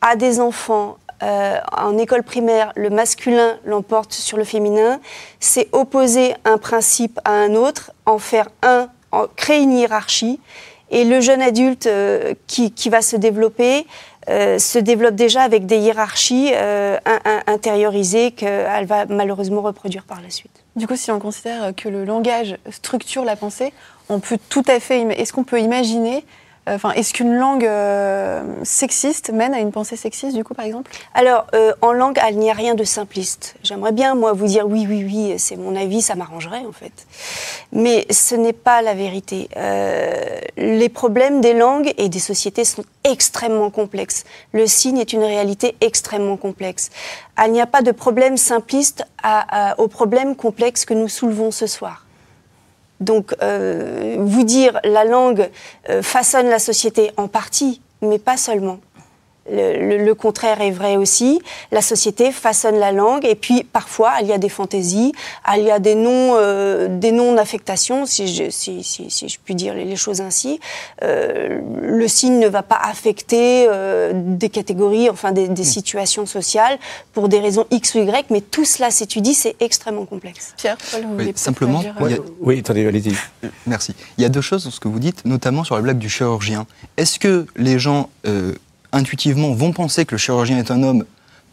[0.00, 5.00] à des enfants euh, en école primaire, le masculin l'emporte sur le féminin,
[5.40, 10.40] c'est opposer un principe à un autre, en faire un, en créer une hiérarchie.
[10.90, 13.86] Et le jeune adulte euh, qui, qui va se développer
[14.28, 16.98] euh, se développe déjà avec des hiérarchies euh,
[17.46, 20.63] intériorisées qu'elle va malheureusement reproduire par la suite.
[20.76, 23.72] Du coup, si on considère que le langage structure la pensée,
[24.08, 25.02] on peut tout à fait.
[25.20, 26.24] Est-ce qu'on peut imaginer
[26.66, 30.90] Enfin, est-ce qu'une langue euh, sexiste mène à une pensée sexiste, du coup, par exemple?
[31.12, 33.54] Alors, euh, en langue, il n'y a rien de simpliste.
[33.62, 37.06] J'aimerais bien, moi, vous dire oui, oui, oui, c'est mon avis, ça m'arrangerait, en fait.
[37.72, 39.48] Mais ce n'est pas la vérité.
[39.58, 44.24] Euh, les problèmes des langues et des sociétés sont extrêmement complexes.
[44.52, 46.88] Le signe est une réalité extrêmement complexe.
[47.44, 51.50] Il n'y a pas de problème simpliste à- à- aux problèmes complexes que nous soulevons
[51.50, 52.03] ce soir.
[53.04, 55.50] Donc, euh, vous dire la langue
[55.90, 58.78] euh, façonne la société en partie, mais pas seulement.
[59.50, 61.40] Le, le- le contraire est vrai aussi.
[61.70, 65.12] La société façonne la langue et puis parfois il y a des fantaisies,
[65.56, 69.38] il y a des noms, euh, des noms d'affectation, si je, si, si, si je
[69.44, 70.60] puis dire les, les choses ainsi.
[71.02, 76.78] Euh, le signe ne va pas affecter euh, des catégories, enfin des, des situations sociales
[77.12, 80.54] pour des raisons X ou Y, mais tout cela s'étudie, c'est extrêmement complexe.
[80.56, 83.14] Pierre, Paul, vous voulez peut-être simplement, a- euh, Oui, attendez, allez-y.
[83.66, 83.94] Merci.
[84.18, 86.08] Il y a deux choses dans ce que vous dites, notamment sur la blague du
[86.08, 86.66] chirurgien.
[86.96, 88.52] Est-ce que les gens, euh,
[88.94, 91.04] intuitivement, vont penser que le chirurgien est un homme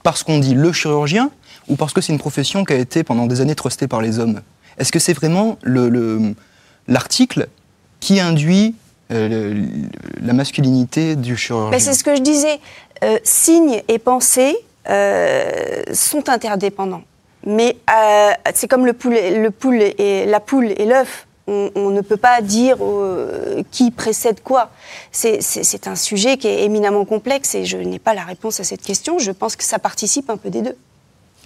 [0.03, 1.29] parce qu'on dit le chirurgien
[1.67, 4.19] ou parce que c'est une profession qui a été pendant des années trustée par les
[4.19, 4.41] hommes?
[4.77, 6.33] Est-ce que c'est vraiment le- le-
[6.87, 7.47] l'article
[7.99, 8.75] qui induit
[9.11, 9.65] euh,
[10.21, 11.77] la masculinité du chirurgien?
[11.79, 12.59] C'est ce que je disais.
[13.03, 14.55] Euh, signes et pensées
[14.89, 17.03] euh, sont interdépendants.
[17.45, 21.27] Mais euh, c'est comme le le et la poule et l'œuf.
[21.51, 24.71] On, on ne peut pas dire euh, qui précède quoi.
[25.11, 25.39] C'est-
[25.87, 29.19] un sujet qui est éminemment complexe et je n'ai pas la réponse à cette question.
[29.19, 30.75] Je pense que ça participe un peu des deux.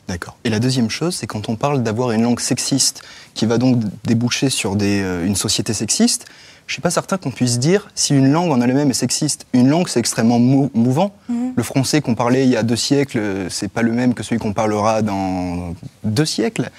[0.08, 0.38] D'accord.
[0.44, 3.02] Et la deuxième chose, c'est quand on parle d'avoir une langue sexiste
[3.34, 6.26] qui va donc déboucher sur des, euh, une société sexiste,
[6.68, 9.48] je ne suis pas certain qu'on puisse dire si une langue en elle-même est sexiste.
[9.54, 11.16] Une langue, c'est extrêmement mou- mouvant.
[11.30, 14.22] Le français qu'on parlait il y a deux siècles, euh, c'est pas le même que
[14.24, 16.70] celui qu'on parlera dans deux siècles.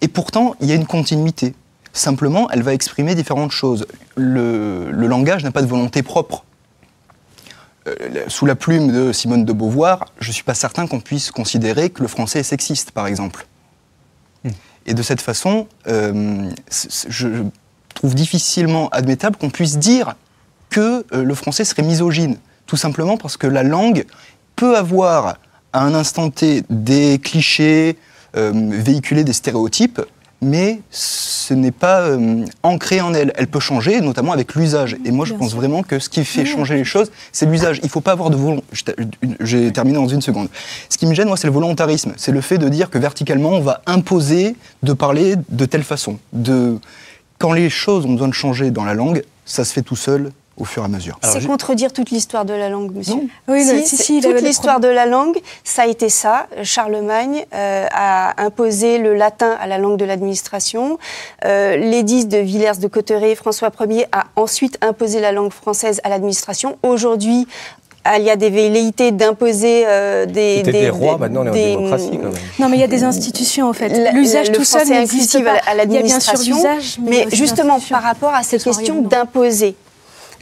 [0.00, 1.54] Et pourtant, il y a une continuité.
[1.92, 3.86] Simplement, elle va exprimer différentes choses.
[4.16, 6.44] Le, le langage n'a pas de volonté propre.
[7.86, 11.30] Euh, sous la plume de Simone de Beauvoir, je ne suis pas certain qu'on puisse
[11.30, 13.46] considérer que le français est sexiste, par exemple.
[14.88, 16.50] Et de cette façon, euh,
[17.08, 17.28] je
[17.94, 20.14] trouve difficilement admettable qu'on puisse dire
[20.70, 24.06] que euh, le français serait misogyne, tout simplement parce que la langue
[24.56, 25.36] peut avoir
[25.74, 27.98] à un instant T des clichés,
[28.36, 30.00] euh, véhiculer des stéréotypes,
[30.40, 33.32] mais ce n'est pas euh, ancré en elle.
[33.36, 34.96] Elle peut changer, notamment avec l'usage.
[35.04, 35.58] Et moi, je Bien pense sûr.
[35.58, 37.78] vraiment que ce qui fait changer les choses, c'est l'usage.
[37.82, 38.64] Il ne faut pas avoir de volonté.
[39.40, 40.48] J'ai terminé dans une seconde.
[40.88, 42.12] Ce qui me gêne, moi, c'est le volontarisme.
[42.16, 46.18] C'est le fait de dire que verticalement, on va imposer de parler de telle façon.
[46.32, 46.78] De...
[47.38, 50.30] Quand les choses ont besoin de changer dans la langue, ça se fait tout seul
[50.58, 51.18] au fur et à mesure.
[51.22, 53.14] C'est contredire toute l'histoire de la langue, monsieur.
[53.14, 53.28] Non.
[53.48, 56.46] Oui, Si, le- si, si, il toute l'histoire de la langue, ça a été ça.
[56.62, 60.98] Charlemagne euh, a imposé le latin à la langue de l'administration.
[61.44, 66.08] Euh, L'édit de Villers de Cotterêts, François Ier, a ensuite imposé la langue française à
[66.08, 66.76] l'administration.
[66.82, 67.46] Aujourd'hui,
[68.16, 71.52] il y a des velléités d'imposer euh, des, C'était des rois, maintenant on est en
[71.52, 72.32] des- démocratie quand même.
[72.58, 74.12] Non, mais il y a des institutions en fait.
[74.14, 75.70] L'usage tout seul n'existe inclusif pas.
[75.70, 79.02] à il y a bien sûr l'administration, l'usage, mais, justement, par rapport à cette question
[79.02, 79.76] d'imposer,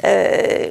[0.05, 0.69] euh,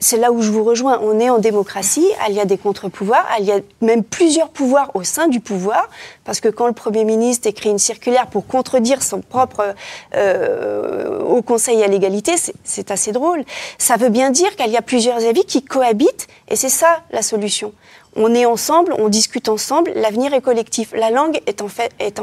[0.00, 1.00] c'est là où je vous rejoins.
[1.02, 4.90] On est en démocratie, il y a des contre-pouvoirs, il y a même plusieurs pouvoirs
[4.92, 5.88] au sein du pouvoir,
[6.24, 9.74] parce que quand le Premier ministre écrit une circulaire pour contredire son propre
[10.14, 13.44] euh, au Conseil à l'égalité, c'est- assez drôle.
[13.78, 17.22] Ça veut bien dire qu'il y a plusieurs avis qui cohabitent, et c'est ça la
[17.22, 17.72] solution.
[18.14, 20.92] On est ensemble, on discute ensemble, l'avenir est collectif.
[20.94, 21.68] La langue est en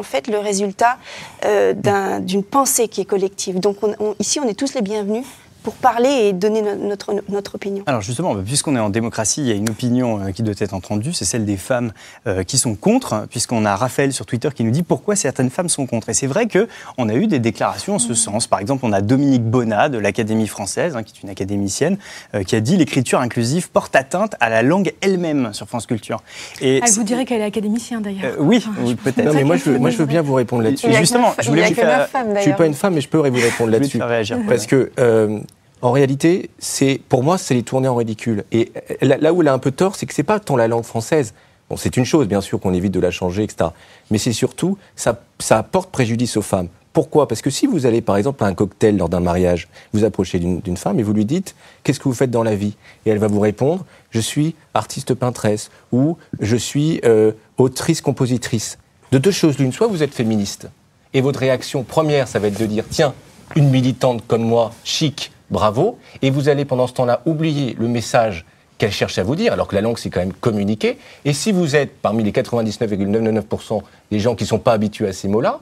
[0.04, 0.98] fait, le résultat
[1.46, 3.60] euh, d'un- d'une pensée qui est collective.
[3.60, 5.26] Donc on- on- ici, on est tous les bienvenus
[5.64, 7.84] pour parler et donner no- notre, notre opinion.
[7.86, 10.74] Alors justement, puisqu'on est en démocratie, il y a une opinion euh, qui doit être
[10.74, 11.92] entendue, c'est celle des femmes
[12.28, 15.70] euh, qui sont contre, puisqu'on a Raphaël sur Twitter qui nous dit pourquoi certaines femmes
[15.70, 16.10] sont contre.
[16.10, 18.48] Et c'est vrai qu'on a eu des déclarations en ce sens.
[18.48, 21.98] Par exemple, on a Dominique Bonnat de l'Académie française, hein, qui est une académicienne,
[22.36, 26.24] euh, qui a dit l'écriture inclusive porte atteinte à la langue elle-même sur France Culture.
[26.62, 28.24] Et Ah, vous direz qu'elle est académicienne d'ailleurs.
[28.26, 29.26] Euh, oui, Enfin, oui, je- peut-être.
[29.28, 30.92] Non, mais moi je, moi, je veux bien vous répondre là-dessus.
[30.94, 33.18] Justement, je voulais vous faire- neuf femmes, Je suis pas une femme, mais je peux
[33.18, 34.00] vous répondre là-dessus.
[34.48, 35.40] Parce que, euh,
[35.82, 38.44] en réalité, c'est pour moi, c'est les tourner en ridicule.
[38.52, 40.84] Et là, où elle a un peu tort, c'est que c'est pas tant la langue
[40.84, 41.34] française.
[41.70, 43.70] Bon, c'est une chose, bien sûr, qu'on évite de la changer, etc.
[44.10, 46.68] Mais c'est surtout, ça, ça apporte préjudice aux femmes.
[46.94, 47.28] Pourquoi?
[47.28, 50.40] Parce que si vous allez, par exemple, à un cocktail lors d'un mariage, vous approchez
[50.40, 52.76] d'une d'une femme et vous lui dites Qu'est-ce que vous faites dans la vie?
[53.06, 58.78] Et elle va vous répondre Je suis artiste peintresse ou je suis euh, autrice-compositrice.
[59.14, 60.68] De deux choses l'une, soit vous êtes féministe
[61.14, 63.14] et votre réaction première, ça va être de dire Tiens,
[63.56, 66.00] une militante comme moi, chic, bravo.
[66.22, 68.46] Et vous allez pendant ce temps-là oublier le message
[68.78, 70.98] qu'elle cherche à vous dire, alors que la langue, c'est quand même communiquer.
[71.24, 75.14] Et si vous êtes parmi les 99,999% des gens qui ne sont pas habitués à
[75.14, 75.60] ces mots-là,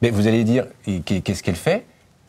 [0.00, 0.66] mais vous allez dire
[1.04, 1.84] qu'est-ce qu'elle fait?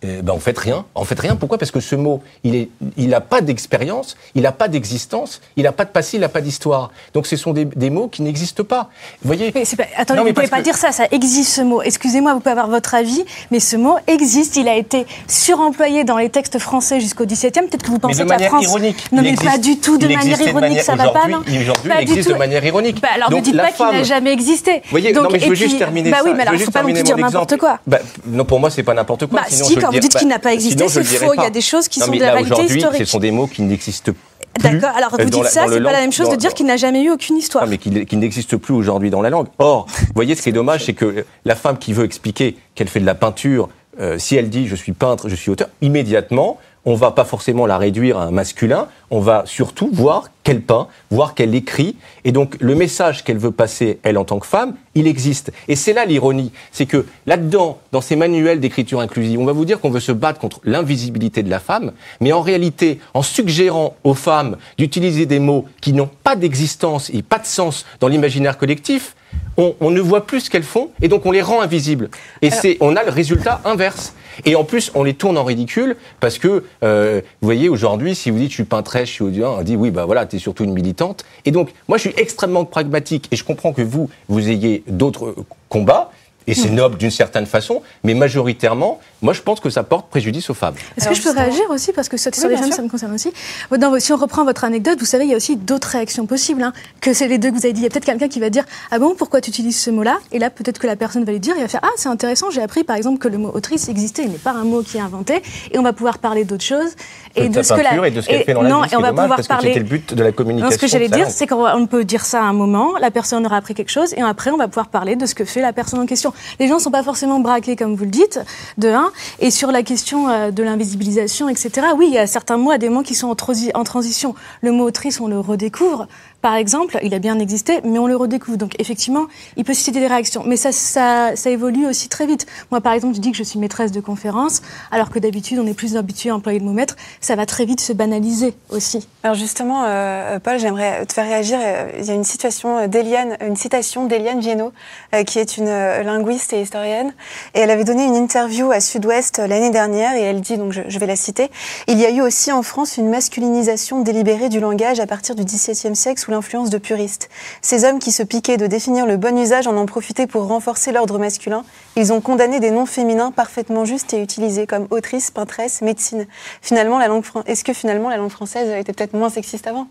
[0.05, 0.85] Eh ben, en fait rien.
[0.95, 1.35] En fait rien.
[1.35, 1.57] Pourquoi?
[1.57, 5.63] Parce que ce mot, il est, il n'a pas d'expérience, il n'a pas d'existence, il
[5.63, 6.91] n'a pas de passé, il n'a pas d'histoire.
[7.13, 8.89] Donc ce sont des, des mots qui n'existent pas.
[9.21, 9.51] Vous voyez?
[9.55, 11.61] Mais pas- attendez, Non, mais vous pouvez parce pas que- dire ça, ça existe ce
[11.61, 11.81] mot.
[11.81, 14.55] Excusez-moi, vous pouvez avoir votre avis, mais ce mot existe.
[14.57, 17.51] Il a été suremployé dans les textes français jusqu'au XVIIe.
[17.51, 18.63] Peut-être que vous Mais pensez que la manière France.
[18.65, 19.11] ironique.
[19.11, 21.27] Non, Il mais existe- pas du tout de manière existait de ironique, ça va pas,
[21.27, 23.01] non aujourd'hui- il existe de manière ironique.
[23.01, 24.81] Bah, alors ne dites pas qu'il n'a jamais existé.
[24.83, 26.23] Vous voyez, Donc, non, mais je veux puis- juste terminer bah ça.
[26.25, 27.79] oui, mais Je alors il ne faut pas non plus dire n'importe quoi.
[27.87, 29.41] Bah, non, pour moi, c'est pas n'importe quoi.
[29.41, 31.33] Bah, sinon vous dites qu'il bah, n'a pas existé, c'est faux.
[31.33, 31.49] Il y a pas.
[31.49, 33.05] des choses qui sont des réalités aujourd'hui, historiques.
[33.05, 34.19] Ce sont des mots qui n'existent plus.
[34.61, 36.77] D'accord, alors vous dites la- ça, c'est pas la même chose de dire qu'il n'a
[36.77, 37.63] jamais eu aucune histoire.
[37.63, 39.47] Non, mais qui, qui n'existe plus aujourd'hui dans la langue.
[39.57, 42.87] Or, vous voyez, ce qui est dommage, c'est que la femme qui veut expliquer qu'elle
[42.87, 46.59] fait de la peinture, euh, si elle dit je suis peintre, je suis auteur, immédiatement,
[46.85, 50.87] on va pas forcément la réduire à un masculin, on va surtout voir qu'elle peint,
[51.11, 51.95] voir qu'elle écrit.
[52.25, 55.51] Et donc, le message qu'elle veut passer, elle, en tant que femme, il existe.
[55.67, 56.51] Et c'est là l'ironie.
[56.71, 60.11] C'est que là-dedans, dans ces manuels d'écriture inclusive, on va vous dire qu'on veut se
[60.11, 65.39] battre contre l'invisibilité de la femme, mais en réalité, en suggérant aux femmes d'utiliser des
[65.39, 69.15] mots qui n'ont pas d'existence et pas de sens dans l'imaginaire collectif,
[69.57, 72.09] on, on ne voit plus ce qu'elles font et donc on les rend invisibles.
[72.41, 74.13] Et c'est, on a le résultat inverse.
[74.45, 78.31] Et en plus, on les tourne en ridicule parce que, euh, vous voyez, aujourd'hui, si
[78.31, 80.39] vous dites je suis peintresse, je suis audio, on dit oui, bah voilà, tu es
[80.39, 81.25] surtout une militante.
[81.45, 85.35] Et donc, moi, je suis extrêmement pragmatique et je comprends que vous, vous ayez d'autres
[85.69, 86.11] combats.
[86.47, 90.49] Et c'est noble d'une certaine façon, mais majoritairement, moi je pense que ça porte préjudice
[90.49, 90.75] aux femmes.
[90.97, 92.75] Est-ce que je peux réagir aussi Parce que sur Oui, les femmes, sûr.
[92.75, 93.31] ça me concerne aussi.
[93.71, 96.63] Dans- si on reprend votre anecdote, vous savez, il y a aussi d'autres réactions possibles.
[96.63, 97.81] hein, que c'est les deux que vous avez dit.
[97.81, 100.17] Il y a peut-être quelqu'un qui va dire Ah bon, pourquoi tu utilises ce mot-là?
[100.31, 102.49] Et là, peut-être que la personne va lui dire Il va faire Ah, c'est intéressant,
[102.51, 104.23] j'ai appris par exemple que le mot autrice existait.
[104.23, 105.41] Il n'est pas un mot qui est inventé.
[105.71, 106.91] Et on va pouvoir parler d'autres choses.
[107.35, 108.97] Et de sa peinture et de ce qu'elle fait dans la non, vie, ce et
[108.97, 109.67] on va dommage, pouvoir parce que parler.
[109.69, 110.69] c'était le but de la communication.
[110.69, 113.45] Non, ce que j'allais dire, c'est qu'on peut dire ça à un moment, la personne
[113.45, 115.73] aura appris quelque chose, et après, on va pouvoir parler de ce que fait la
[115.73, 116.32] personne en question.
[116.59, 118.39] Les gens ne sont pas forcément braqués, comme vous le dites,
[118.77, 119.11] de un.
[119.39, 122.89] Et sur la question euh, de l'invisibilisation, etc., oui, il y a certains mots, des
[122.89, 123.35] mots qui sont en,
[123.73, 124.35] en transition.
[124.61, 126.07] Le mot autrice, on le redécouvre.
[126.43, 128.57] Par exemple, il a bien existé, mais on le redécouvre.
[128.57, 130.43] Donc, effectivement, il peut susciter des réactions.
[130.45, 132.45] Mais ça, ça, ça évolue aussi très vite.
[132.69, 135.65] Moi, par exemple, je dis que je suis maîtresse de conférence, alors que d'habitude, on
[135.65, 136.97] est plus habitué à employer le mot maître.
[137.21, 139.07] Ça va très vite se banaliser aussi.
[139.23, 141.57] Alors justement, euh, Paul, j'aimerais te faire réagir.
[141.97, 144.73] Il y a une situation une citation d'Eliane Viennot,
[145.15, 147.13] euh, qui est une euh, linguiste et historienne,
[147.53, 150.81] et elle avait donné une interview à Sud-Ouest l'année dernière, et elle dit, donc je,
[150.87, 151.49] je vais la citer,
[151.87, 155.45] il y a eu aussi en France une masculinisation délibérée du langage à partir du
[155.45, 157.29] XVIIe siècle sous l'influence de puristes.
[157.61, 160.91] Ces hommes qui se piquaient de définir le bon usage en en profitaient pour renforcer
[160.91, 161.63] l'ordre masculin.
[161.95, 166.27] Ils ont condamné des noms féminins parfaitement justes et utilisés comme autrice, peintresse, médecine.
[166.61, 169.87] Finalement, la langue est-ce que finalement la langue française était peut-être moins sexiste avant?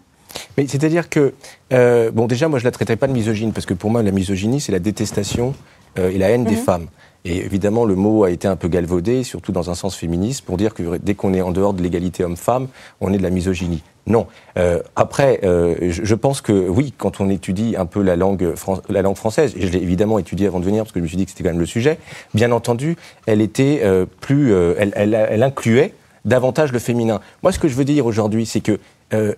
[0.57, 1.35] Mais c'est-à-dire que,
[1.73, 4.11] euh, bon, déjà, moi, je la traiterais pas de misogyne, parce que pour moi, la
[4.11, 5.55] misogynie, c'est la détestation
[5.99, 6.89] euh, et la haine des femmes.
[7.25, 10.57] Et évidemment, le mot a été un peu galvaudé, surtout dans un sens féministe, pour
[10.57, 12.69] dire que dès qu'on est en dehors de l'égalité homme-femme,
[13.01, 13.83] on est de la misogynie.
[14.09, 14.27] Non.
[14.59, 18.81] Euh, après, euh, je, pense que oui, quand on étudie un peu la langue, fran-
[18.89, 21.09] la langue française, et je l'ai évidemment étudiée avant de venir, parce que je me
[21.09, 21.99] suis dit que c'était quand même le sujet,
[22.35, 27.21] bien entendu, elle était euh, plus, euh, elle, elle, elle incluait davantage le féminin.
[27.45, 28.81] Moi, ce que je veux dire aujourd'hui, c'est que
[29.15, 29.35] euh,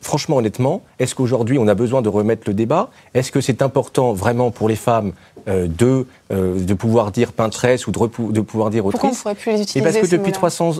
[0.00, 2.90] franchement, honnêtement, est-ce qu'aujourd'hui on a besoin de remettre le débat?
[3.14, 5.12] Est-ce que c'est important vraiment pour les femmes
[5.48, 9.06] euh, de, euh, de pouvoir dire peintresse ou de, repou- de pouvoir dire Pourquoi on
[9.06, 9.22] ne autrice?
[9.22, 10.32] pourrait plus les et utiliser parce que depuis mots-là?
[10.32, 10.70] 300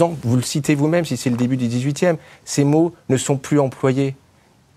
[0.00, 3.36] ans, vous le citez vous-même, si c'est le début du 18e, ces mots ne sont
[3.36, 4.14] plus employés.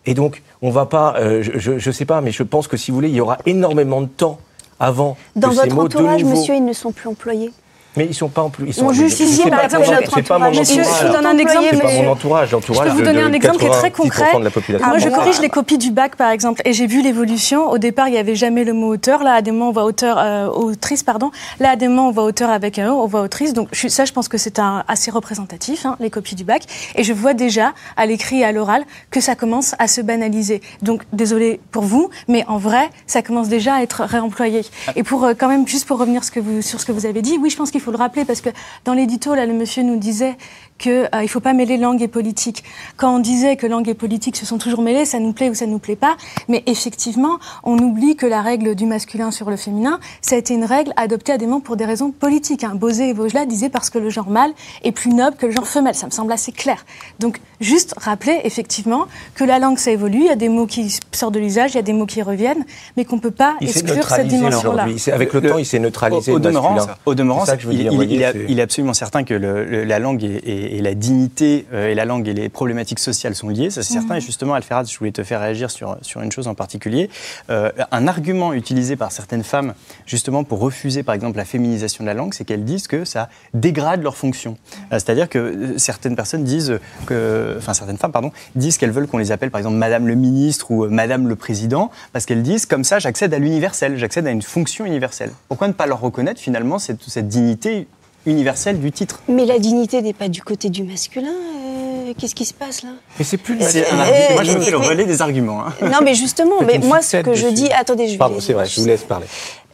[0.06, 2.92] Et donc, on va pas, euh, je ne sais pas, mais je pense que si
[2.92, 4.40] vous voulez, il y aura énormément de temps
[4.80, 7.52] avant Dans que ces votre de entourage, nouveau- monsieur, ils ne sont plus employés?
[7.98, 8.68] Mais ils sont pas en plus.
[8.68, 10.60] Ils sont On je- juge je sais sixième, pas par exemple, c'est pas mon entourage.
[10.60, 11.02] Monsieur, entourage.
[11.02, 12.04] je vous donne un exemple, C'est pas monsieur.
[12.06, 14.50] mon entourage, l'entourage Je peux vous donner un exemple qui est très 90% concret.
[14.52, 14.88] population.
[14.88, 17.70] Moi, je corrige les copies du bac, par exemple, et j'ai vu l'évolution.
[17.70, 19.24] Au départ, il n'y avait jamais le mot auteur.
[19.24, 21.32] Là, à des moments, on voit auteur, euh, autrice, pardon.
[21.60, 23.54] Là, à des moments, on voit auteur avec un O, on voit autrice.
[23.54, 26.64] Donc, ça, je pense que c'est assez représentatif, hein, les copies du bac.
[26.96, 30.62] Et je vois déjà, à l'écrit et à l'oral, que ça commence à se banaliser.
[30.82, 34.62] Donc, désolé pour vous, mais en vrai, ça commence déjà à être réemployé.
[34.96, 37.06] Et pour, euh, quand même, juste pour revenir ce que vous, sur ce que vous
[37.06, 38.50] avez dit, oui, je pense qu'il faut le rappeler, parce que
[38.86, 40.38] dans l'édito, là, le monsieur nous disait
[40.78, 42.64] qu'il ne faut pas mêler langue et politique.
[42.96, 45.54] Quand on disait que langue et politique se sont toujours mêlées, ça nous plaît ou
[45.54, 46.16] ça nous plaît pas,
[46.48, 50.54] mais effectivement, on oublie que la règle du masculin sur le féminin, ça a été
[50.54, 52.64] une règle adoptée à des moments pour des raisons politiques.
[52.64, 52.74] Hein.
[52.76, 54.52] Bosé et Vaugelas disaient parce que le genre mâle
[54.84, 55.96] est plus noble que le genre femelle.
[55.96, 56.86] Ça me semble assez clair.
[57.20, 60.20] Donc, juste rappeler effectivement que la langue, ça évolue.
[60.20, 62.22] Il y a des mots qui sortent de l'usage, il y a des mots qui
[62.22, 64.86] reviennent, mais qu'on peut pas Il exclure cette dimension-là.
[65.14, 66.32] Avec le, Le- temps, il s'est neutralisé.
[66.32, 68.22] Au, au demeurant, au demeurant, C'est ça que je veux il, dire, il- voyez, il
[68.22, 71.66] est, il est absolument certain que le- le- la langue et, et- et la dignité
[71.74, 74.16] euh, et la langue et les problématiques sociales sont liées, ça c'est certain.
[74.16, 77.10] Et justement, Alferaz, je voulais te faire réagir sur, sur une chose en particulier.
[77.50, 79.74] Euh, un argument utilisé par certaines femmes,
[80.06, 83.30] justement, pour refuser, par exemple, la féminisation de la langue, c'est qu'elles disent que ça
[83.54, 84.58] dégrade leur fonction.
[84.92, 89.18] Euh, C'est-à-dire que certaines personnes disent que, enfin certaines femmes, pardon, disent qu'elles veulent qu'on
[89.18, 92.84] les appelle, par exemple, Madame le ministre ou Madame le président, parce qu'elles disent comme
[92.84, 95.32] ça, j'accède à l'universel, j'accède à une fonction universelle.
[95.48, 97.88] Pourquoi ne pas leur reconnaître finalement cette, cette dignité
[98.26, 101.30] universelle du titre Mais la dignité n'est pas du côté du masculin.
[101.32, 102.90] euh, Qu'est-ce qui se passe là?
[103.20, 104.34] Mais c'est plus le C'est un Euh, argument.
[104.34, 105.66] Moi, je me fais le relais des arguments.
[105.66, 105.74] hein.
[105.82, 107.70] Non, mais justement, mais moi, ce que je dis.
[107.72, 108.18] Attendez, je vais.
[108.18, 109.28] Pardon, c'est vrai, je vous laisse parler.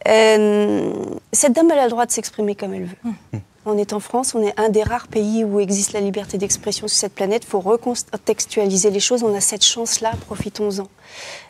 [0.06, 0.92] Euh,
[1.32, 3.40] cette dame, elle a le droit de s'exprimer comme elle veut.
[3.66, 6.86] On est en France, on est un des rares pays où existe la liberté d'expression
[6.86, 7.44] sur cette planète.
[7.46, 9.22] Il faut recontextualiser les choses.
[9.22, 10.86] On a cette chance-là, profitons-en.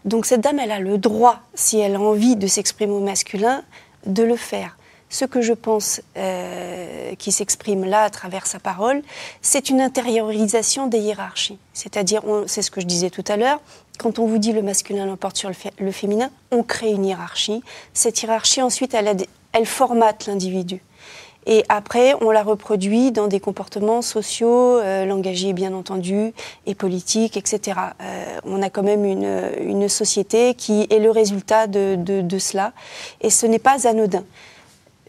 [0.04, 3.62] Donc cette dame, elle a le droit, si elle a envie de s'exprimer au masculin,
[4.07, 4.76] de le faire.
[5.10, 9.02] Ce que je pense euh, qui s'exprime là à travers sa parole,
[9.42, 11.58] c'est une intériorisation des hiérarchies.
[11.72, 13.60] C'est-à-dire, c'est ce que je disais tout à l'heure,
[13.98, 17.04] quand on vous dit le masculin l'emporte sur le, fé- le féminin, on crée une
[17.04, 17.62] hiérarchie.
[17.92, 19.16] Cette hiérarchie, ensuite, elle,
[19.52, 20.82] elle formate l'individu.
[21.46, 26.32] Et après, on la reproduit dans des comportements sociaux, euh, bien entendu,
[26.66, 27.78] et politiques, etc.
[28.00, 32.72] Euh, on a quand même une, société qui est le résultat de cela.
[33.20, 34.24] Et ce n'est pas anodin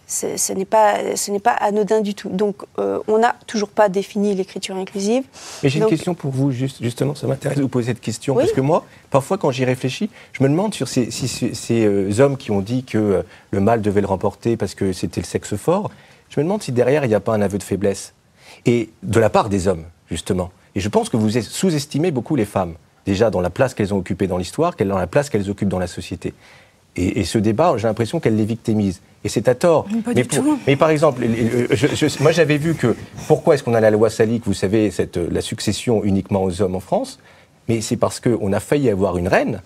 [0.08, 2.30] ce n'est pas, ce n'est pas anodin du tout.
[2.30, 5.24] Donc, euh, on n'a toujours pas défini l'écriture inclusive.
[5.64, 8.36] Mais j'ai une question pour vous, juste, justement, ça m'intéresse de vous poser cette question,
[8.36, 12.20] parce que moi, parfois, quand j'y réfléchis, je me demande sur ces, si, ces euh,
[12.20, 15.26] hommes qui ont dit que euh, le mal devait le remporter parce que c'était le
[15.26, 15.90] sexe fort,
[16.30, 18.14] je me demande si derrière, il n'y a pas un aveu de faiblesse.
[18.66, 20.52] Et de la part des hommes, justement.
[20.76, 23.98] Et je pense que vous sous-estimez beaucoup les femmes, déjà dans la place qu'elles ont
[23.98, 26.34] occupée dans l'histoire, dans la place qu'elles occupent dans la société.
[26.96, 29.02] Et, et ce débat, j'ai l'impression qu'elles les victimisent.
[29.26, 29.88] Et c'est à tort.
[30.68, 31.26] mais, par exemple,
[32.20, 32.96] moi j'avais vu que
[33.28, 36.76] pourquoi est-ce qu'on a la loi salique, vous savez, cette, la succession uniquement aux hommes
[36.76, 37.20] en France
[37.68, 39.62] Mais c'est parce qu'on a failli avoir une reine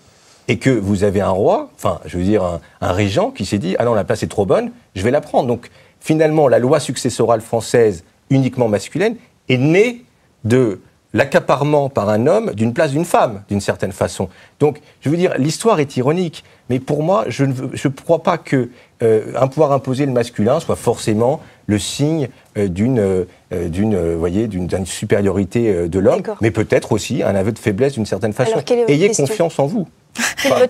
[0.48, 3.58] et que vous avez un roi, enfin, je veux dire, un, un régent qui s'est
[3.58, 5.46] dit Ah non, la place est trop bonne, je vais la prendre.
[5.46, 5.68] Donc
[6.00, 9.16] finalement, la loi successorale française uniquement masculine
[9.50, 10.04] est née
[10.44, 10.80] de
[11.12, 14.28] l'accaparement par un homme d'une place d'une femme, d'une certaine façon.
[14.60, 18.38] Donc, je veux dire, l'histoire est ironique, mais pour moi, je ne je crois pas
[18.38, 18.70] que
[19.02, 23.24] euh, un pouvoir imposer le masculin soit forcément le signe euh, d'une, euh,
[23.68, 28.32] d'une, voyez, d'une, supériorité de l'homme, mais peut-être aussi un aveu de faiblesse d'une certaine
[28.32, 28.62] façon.
[28.88, 29.88] Ayez confiance en vous.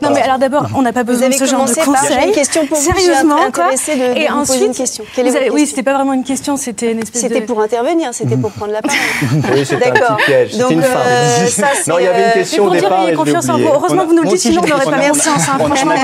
[0.03, 2.29] Non, mais alors d'abord, on n'a pas besoin de ce genre de conseils.
[2.29, 3.71] Une question pour Sérieusement, vous, quoi.
[3.71, 5.05] De, de et ensuite, une question.
[5.15, 8.13] Quelle est avez, oui, c'était pas vraiment une question, c'était une espèce C'était pour intervenir,
[8.13, 8.99] c'était pour prendre la parole.
[9.55, 10.99] oui, c'était un petit piège, c'était une fin.
[10.99, 11.49] Euh,
[11.89, 13.69] non, il y avait une question au départ et confiance en vous.
[13.69, 15.29] Heureusement que vous nous le dites, sinon on n'aurait pas merci.
[15.29, 15.95] Franchement,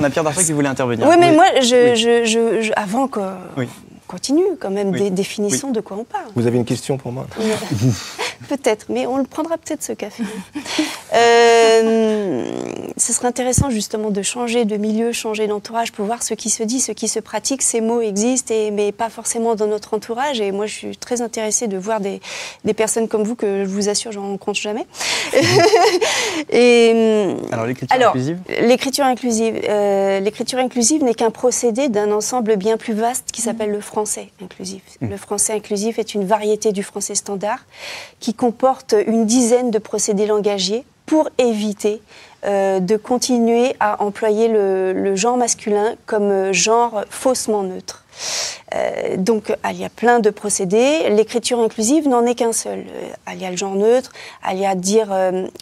[0.00, 1.06] on a Pierre Dartois qui voulait intervenir.
[1.08, 1.44] Oui, mais moi,
[2.76, 3.20] avant que
[4.08, 6.24] continue quand même, des définitions de quoi on parle.
[6.34, 7.26] Vous avez une question pour moi
[8.48, 10.22] Peut-être, mais on le prendra peut-être ce café.
[11.14, 12.44] euh,
[12.96, 16.62] ce serait intéressant justement de changer de milieu, changer d'entourage pour voir ce qui se
[16.62, 17.62] dit, ce qui se pratique.
[17.62, 20.40] Ces mots existent, et, mais pas forcément dans notre entourage.
[20.40, 22.20] Et moi, je suis très intéressée de voir des,
[22.64, 24.86] des personnes comme vous que je vous assure, j'en rencontre jamais.
[26.50, 28.38] et, alors l'écriture inclusive?
[28.60, 33.70] L'écriture inclusive, euh, l'écriture inclusive n'est qu'un procédé d'un ensemble bien plus vaste qui s'appelle
[33.70, 34.82] le français inclusif.
[35.00, 35.08] Mmh.
[35.08, 37.64] Le français inclusif est une variété du français standard
[38.20, 42.02] qui comporte une dizaine de procédés langagiers pour éviter
[42.44, 48.04] euh, de continuer à employer le, genre masculin comme genre faussement neutre.
[48.74, 51.08] Euh, donc, il y a plein de procédés.
[51.08, 52.80] L'écriture inclusive n'en est qu'un seul.
[52.80, 54.12] Euh, il y a le genre neutre,
[54.52, 55.08] il y a dire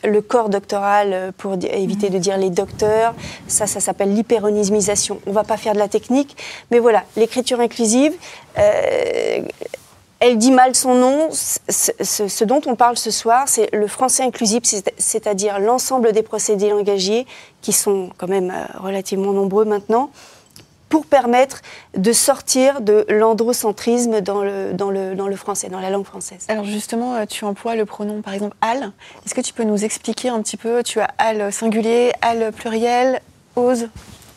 [0.04, 3.14] le corps doctoral pour éviter de dire les docteurs.
[3.46, 5.20] Ça, ça s'appelle l'hyperonismisation.
[5.26, 6.36] On ne va pas faire de la technique,
[6.70, 8.12] mais voilà, l'écriture inclusive
[10.20, 11.28] elle dit mal son nom.
[11.30, 14.62] Ce, dont on parle ce soir, c'est le français inclusif,
[14.96, 17.26] c'est-à-dire l'ensemble des procédés langagiers,
[17.62, 20.10] qui sont quand même euh, relativement nombreux maintenant,
[20.88, 21.62] pour permettre
[21.96, 26.44] de sortir de l'androcentrisme dans le, dans, le, dans le français, dans la langue française.
[26.48, 28.92] Alors justement, euh, tu emploies le pronom, par exemple, al.
[29.24, 33.20] Est-ce que tu peux nous expliquer un petit peu Tu as al singulier, al pluriel,
[33.56, 33.88] ose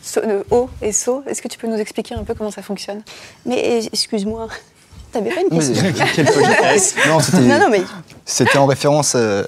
[0.01, 1.23] so, euh, o et so.
[1.27, 3.03] Est-ce que tu peux nous expliquer un peu comment ça fonctionne?
[3.45, 4.47] Mais excuse-moi,
[5.11, 5.83] T'avais pas une question
[7.07, 7.81] Non, c'était non, non, mais...
[8.25, 9.43] c'était en référence euh,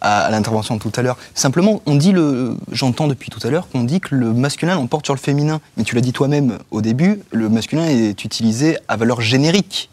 [0.00, 1.16] à, l'intervention de tout à l'heure.
[1.34, 5.06] Simplement, on dit le, j'entends depuis tout à l'heure qu'on dit que le masculin l'emporte
[5.06, 5.60] sur le féminin.
[5.76, 9.90] Mais tu l'as dit toi-même au début, le masculin est utilisé à valeur générique.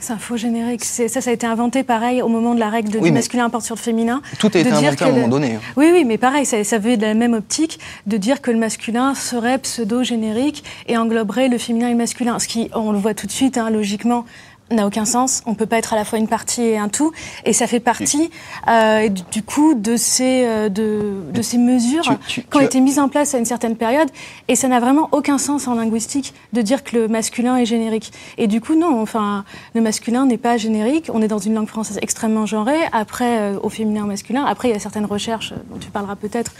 [0.00, 0.84] C'est un faux générique.
[0.84, 3.64] Ça, ça a été inventé pareil au moment de la règle de du masculin porte
[3.64, 4.20] sur le féminin.
[4.38, 5.54] Tout a été inventé à un moment donné.
[5.54, 5.60] Hein.
[5.76, 8.58] Oui, oui, mais pareil, ça, ça veut de la même optique de dire que le
[8.58, 12.38] masculin serait pseudo-générique et engloberait le féminin et le masculin.
[12.38, 14.26] Ce qui, on le voit tout de suite, hein, logiquement,
[14.70, 15.42] n'a aucun sens.
[15.46, 17.12] On peut pas être à la fois une partie et un tout.
[17.44, 18.30] Et ça fait partie,
[18.68, 23.08] euh, du coup, de ces, euh, de, de, ces mesures qui ont été mises en
[23.08, 24.08] place à une certaine période.
[24.48, 28.12] Et ça n'a vraiment aucun sens en linguistique de dire que le masculin est générique.
[28.38, 31.10] Et du coup, non, enfin, le masculin n'est pas générique.
[31.12, 32.80] On est dans une langue française extrêmement genrée.
[32.92, 34.44] Après, euh, au féminin, au masculin.
[34.44, 36.52] Après, il y a certaines recherches dont tu parleras peut-être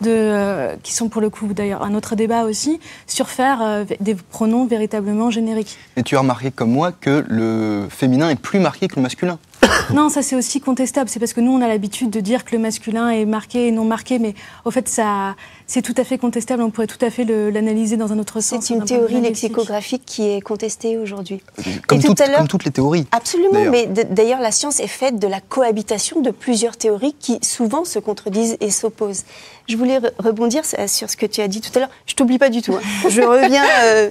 [0.00, 3.84] de, euh, qui sont pour le coup d'ailleurs un autre débat aussi, sur faire euh,
[4.00, 5.78] des pronoms véritablement génériques.
[5.96, 9.38] Et tu as remarqué comme moi que le féminin est plus marqué que le masculin
[9.94, 11.08] non, ça c'est aussi contestable.
[11.08, 13.70] C'est parce que nous, on a l'habitude de dire que le masculin est marqué et
[13.70, 15.34] non marqué, mais au fait, ça,
[15.70, 16.64] c'est tout à fait contestable.
[16.64, 18.64] On pourrait tout à fait l'analyser dans un autre sens.
[18.64, 21.40] C'est une théorie lexicographique qui est contestée aujourd'hui.
[21.86, 23.06] Comme, comme, toutes les théories.
[23.12, 27.84] Absolument, mais d'ailleurs, la science est faite de la cohabitation de plusieurs théories qui souvent
[27.84, 29.22] se contredisent et s'opposent.
[29.68, 31.90] Je voulais rebondir sur ce que tu as dit tout à l'heure.
[32.06, 32.74] Je t'oublie pas du tout.
[32.74, 32.80] Hein.
[33.08, 33.62] Je reviens.
[33.84, 34.10] Euh,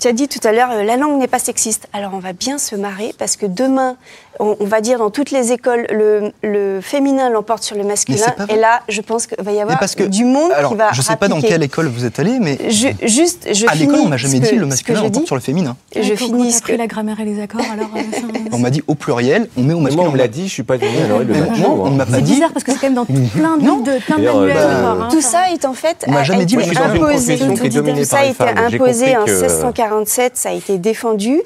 [0.00, 1.86] tu as dit tout à l'heure, euh, la langue n'est pas sexiste.
[1.92, 3.96] Alors on va bien se marrer parce que demain,
[4.40, 8.34] on, va dire dans toutes les écoles, le, féminin l'emporte sur le masculin.
[8.48, 9.78] Et là, je pense qu'il va y avoir
[10.08, 12.88] du monde qui va Je sais pas dans quelle école vous êtes allé, mais Je,
[13.06, 15.26] juste, je à l'école, on m'a jamais que- dit le masculin dis.
[15.26, 15.76] sur le féminin.
[15.94, 17.88] Je finis ce que- la grammaire et les accords, alors.
[17.96, 18.00] euh,
[18.52, 20.02] On m'a dit au pluriel, on met au masculin.
[20.04, 21.34] moi, on me l'a dit, je suis pas devenu à l'oreille de
[21.68, 22.32] on m'a pas C'est dit.
[22.34, 23.78] bizarre parce que c'est quand même dans plein de, Non.
[23.80, 24.54] de, plein de D'ailleurs, manuels.
[24.56, 25.08] bah, encore, hein.
[25.10, 26.68] Tout ça est en fait On m'a a jamais dit, imposé.
[26.70, 31.40] Tout ça a été imposé en compris que- 1647, ça a été défendu.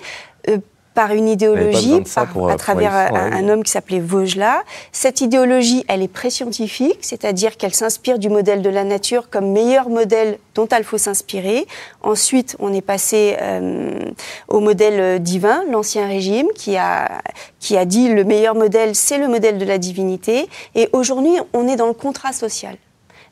[0.91, 3.19] Euh, par une idéologie, par- pour- à travers un, ouais.
[3.37, 4.63] un homme qui s'appelait Vaugelas.
[4.93, 9.89] Cette idéologie, elle est pré-scientifique, c'est-à-dire qu'elle s'inspire du modèle de la nature comme meilleur
[9.89, 11.67] modèle dont il faut s'inspirer.
[12.03, 14.05] Ensuite, on est passé euh,
[14.49, 17.23] au modèle euh, divin, l'Ancien Régime, qui a,
[17.61, 20.49] qui a dit le meilleur modèle, c'est le modèle de la divinité.
[20.75, 22.77] Et aujourd'hui, on est dans le contrat social.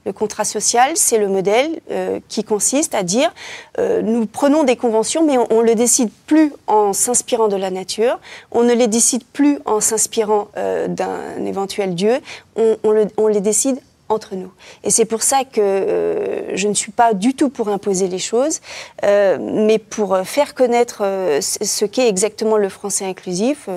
[0.08, 3.30] Le contrat social, c'est le modèle euh, qui consiste à dire
[3.78, 7.70] euh, nous prenons des conventions, mais on ne le décide plus en s'inspirant de la
[7.70, 8.18] nature,
[8.50, 12.20] on ne les décide plus en s'inspirant euh, d'un éventuel Dieu,
[12.56, 13.78] on, on le- on les décide
[14.08, 14.50] entre nous.
[14.82, 18.60] Et c'est pour ça que je ne suis pas du tout pour imposer les choses,
[19.02, 21.02] mais pour faire connaître
[21.42, 23.68] ce qu'est exactement le français inclusif.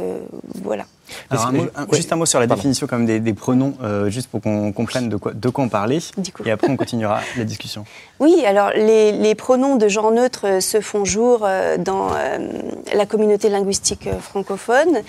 [0.63, 0.85] voilà.
[1.29, 1.95] Alors, un Parce mot- que- un- ouais.
[1.97, 2.59] Juste un mot sur la Pardon.
[2.59, 5.69] définition comme des, des pronoms, euh, juste pour qu'on comprenne de quoi, de quoi on
[5.69, 5.99] parlait.
[6.17, 6.43] Du coup.
[6.45, 7.85] Et après, on continuera la discussion.
[8.19, 12.37] Oui, alors les, les pronoms de genre neutre euh, se font jour euh, dans euh,
[12.93, 15.01] la communauté linguistique francophone.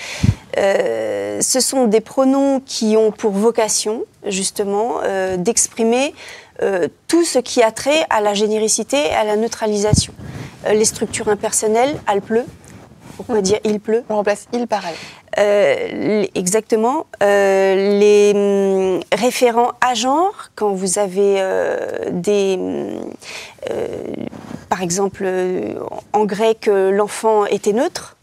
[0.59, 6.15] Euh, ce sont des pronoms qui ont pour vocation, justement, euh, d'exprimer
[6.63, 10.13] euh, tout ce qui a trait à la généricité et à la neutralisation.
[10.67, 12.45] Euh, les structures impersonnelles, elle pleut.
[13.17, 14.95] Pourquoi dire il pleut On remplace il par elle.
[15.39, 17.07] euh, exactement.
[17.23, 22.59] Euh, les hum, référents à genre, quand vous avez euh, des.
[23.71, 23.99] euh,
[24.69, 25.29] par exemple,
[26.13, 28.17] en grec, l'enfant était neutre.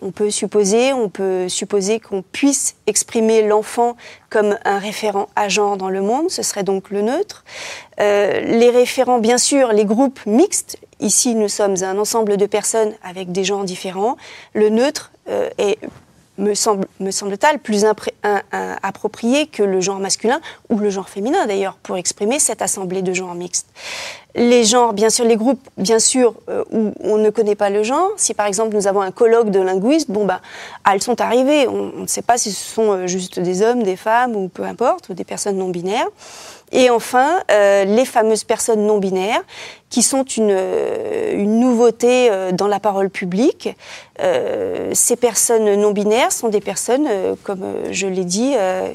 [0.00, 3.96] On peut supposer, on peut supposer qu'on puisse exprimer l'enfant
[4.30, 7.44] comme un référent à genre dans le monde, ce serait donc le neutre.
[8.00, 10.78] Euh, les référents, bien sûr, les groupes mixtes.
[11.00, 14.16] Ici, nous sommes un ensemble de personnes avec des genres différents.
[14.54, 15.78] Le neutre euh, est,
[16.38, 17.84] me semble, me semble-t-il, plus
[18.82, 20.40] approprié que le genre masculin
[20.70, 23.68] ou le genre féminin d'ailleurs pour exprimer cette assemblée de genres mixtes.
[24.34, 27.82] Les genres, bien sûr, les groupes, bien sûr, euh, où on ne connaît pas le
[27.82, 28.10] genre.
[28.16, 30.40] Si par exemple nous avons un colloque de linguistes, bon bah,
[30.84, 31.66] ah, elles sont arrivées.
[31.66, 34.48] On on ne sait pas si ce sont euh, juste des hommes, des femmes ou
[34.48, 36.08] peu importe, ou des personnes non binaires.
[36.72, 39.42] Et enfin, euh, les fameuses personnes non binaires,
[39.90, 43.70] qui sont une, euh, une nouveauté euh, dans la parole publique.
[44.20, 48.88] Euh, ces personnes non binaires sont des personnes, euh, comme je l'ai dit, euh,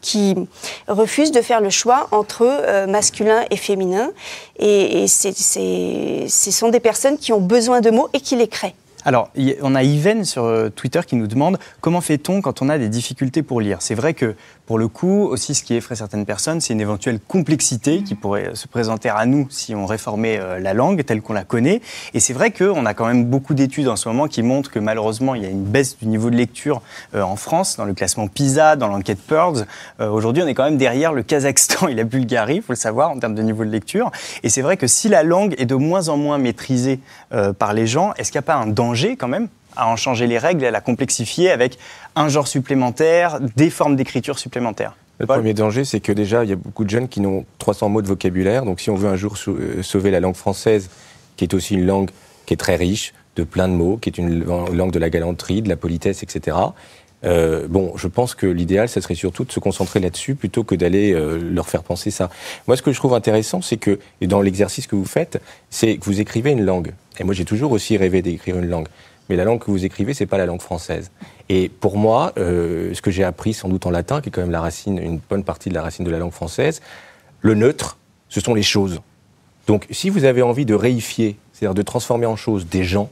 [0.00, 0.34] qui
[0.88, 4.10] refusent de faire le choix entre masculin et féminin.
[4.58, 8.34] Et, et c'est- c'est- ce sont des personnes qui ont besoin de mots et qui
[8.34, 8.74] les créent.
[9.06, 9.30] Alors,
[9.62, 12.90] on a Yven sur euh, Twitter qui nous demande comment fait-on quand on a des
[12.90, 13.78] difficultés pour lire?
[13.80, 14.34] C'est vrai que,
[14.66, 18.48] pour le coup, aussi ce qui effraie certaines personnes, c'est une éventuelle complexité qui pourrait
[18.48, 21.80] euh, se présenter à nous si on réformait euh, la langue telle qu'on la connaît.
[22.12, 24.78] Et c'est vrai qu'on a quand même beaucoup d'études en ce moment qui montrent que
[24.78, 26.82] malheureusement, il y a une baisse du niveau de lecture
[27.14, 29.66] en France, dans le classement PISA, dans l'enquête Pearls.
[29.98, 33.10] Aujourd'hui, on est quand même derrière le Kazakhstan et la Bulgarie, il faut le savoir,
[33.10, 34.10] en termes de niveau de lecture.
[34.42, 37.00] Et c'est vrai que si la langue est de moins en moins maîtrisée
[37.58, 40.26] par les gens, est-ce qu'il n'y a pas un danger quand même à en changer
[40.26, 41.78] les règles et à la complexifier avec
[42.16, 46.50] un genre supplémentaire, des formes d'écriture supplémentaires Le Paul premier danger, c'est que déjà, il
[46.50, 48.64] y a beaucoup de jeunes qui n'ont 300 mots de vocabulaire.
[48.64, 50.90] Donc, si on veut un jour euh, sauver la langue française,
[51.36, 52.10] qui est aussi une langue
[52.46, 55.62] qui est très riche, de plein de mots, qui est une langue de la galanterie,
[55.62, 56.56] de la politesse, etc.
[57.24, 60.74] euh, bon, je pense que l'idéal, ça serait surtout de se concentrer là-dessus plutôt que
[60.74, 62.30] d'aller euh, leur faire penser ça.
[62.66, 65.96] Moi, ce que je trouve intéressant, c'est que, et dans l'exercice que vous faites, c'est
[65.96, 66.92] que vous écrivez une langue.
[67.20, 68.88] Et moi, j'ai toujours aussi rêvé d'écrire une langue.
[69.28, 71.12] Mais la langue que vous écrivez, c'est pas la langue française.
[71.50, 74.40] Et pour moi, euh, ce que j'ai appris sans doute en latin, qui est quand
[74.40, 76.80] même la racine, une bonne partie de la racine de la langue française,
[77.42, 77.98] le neutre,
[78.30, 79.00] ce sont les choses.
[79.66, 83.10] Donc, si vous avez envie de réifier, c'est-à-dire de transformer en choses des gens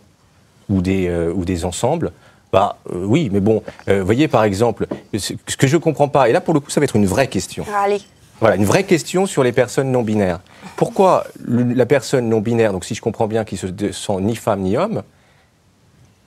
[0.71, 2.13] ou des, euh, ou des ensembles,
[2.51, 6.33] bah euh, oui, mais bon, voyez par exemple, ce ce que je comprends pas, et
[6.33, 7.67] là pour le coup, ça va être une vraie question.
[7.77, 8.01] Allez,
[8.41, 10.41] Voilà, une vraie question sur les personnes non binaires.
[10.77, 14.61] Pourquoi la personne non binaire, donc si je comprends bien, qui se sent ni femme
[14.61, 15.03] ni homme,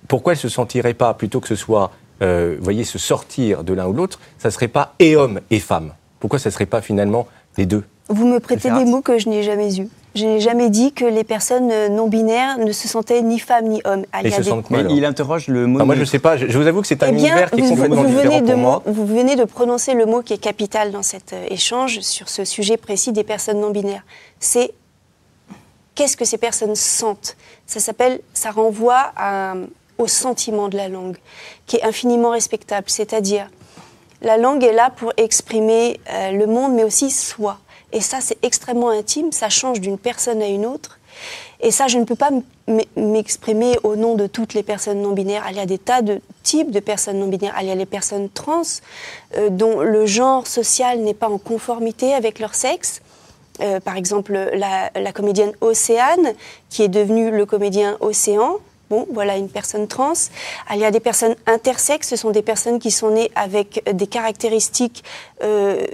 [0.08, 1.92] pourquoi elle se sentirait pas, plutôt que ce soit,
[2.22, 5.94] euh, voyez, se sortir de l'un ou l'autre, ça serait pas et homme et femme?
[6.20, 7.86] Pourquoi ça serait pas finalement les deux?
[8.12, 9.88] Vous me prêtez des mots que je n'ai jamais eus.
[10.14, 13.68] Je n'ai jamais dit que les personnes euh, non binaires ne se sentaient ni femmes
[13.70, 14.04] ni hommes.
[14.12, 15.78] Ah, il se des- quoi il interroge le mot.
[15.78, 16.12] Enfin, Moi je neutre.
[16.12, 17.70] sais pas, je, je vous avoue que c'est un Eh bien, univers qui est vous,
[17.76, 18.84] complètement vous différent venez de, pour moi.
[18.86, 22.44] vous venez de prononcer le mot qui est capital dans cet euh, échange sur ce
[22.44, 24.04] sujet précis des personnes non binaires.
[24.42, 24.74] C'est
[25.96, 27.38] qu'est-ce que ces personnes sentent?
[27.66, 29.54] Ça s'appelle, ça renvoie à-
[29.98, 31.16] au sentiment de la langue,
[31.68, 32.90] qui est infiniment respectable.
[32.90, 33.50] C'est-à-dire,
[34.22, 37.60] la langue est là pour exprimer euh, le monde, mais aussi soi.
[37.94, 41.00] Et ça, c'est extrêmement intime, ça change d'une personne à une autre.
[41.60, 42.32] Et ça, je ne peux pas
[42.96, 45.46] m'exprimer au nom de toutes les personnes non binaires.
[45.52, 47.56] Il y a des tas de types de personnes non binaires.
[47.62, 48.62] Il y a les personnes trans,
[49.38, 53.02] euh, dont le genre social n'est pas en conformité avec leur sexe.
[53.60, 56.34] Euh, par exemple, la, comédienne Océane,
[56.70, 58.58] qui est devenue le comédien Océan.
[58.90, 60.14] Bon, voilà une personne trans.
[60.74, 64.08] Il y a des personnes intersexes, ce sont des personnes qui sont nées avec des
[64.08, 65.04] caractéristiques
[65.44, 65.86] euh,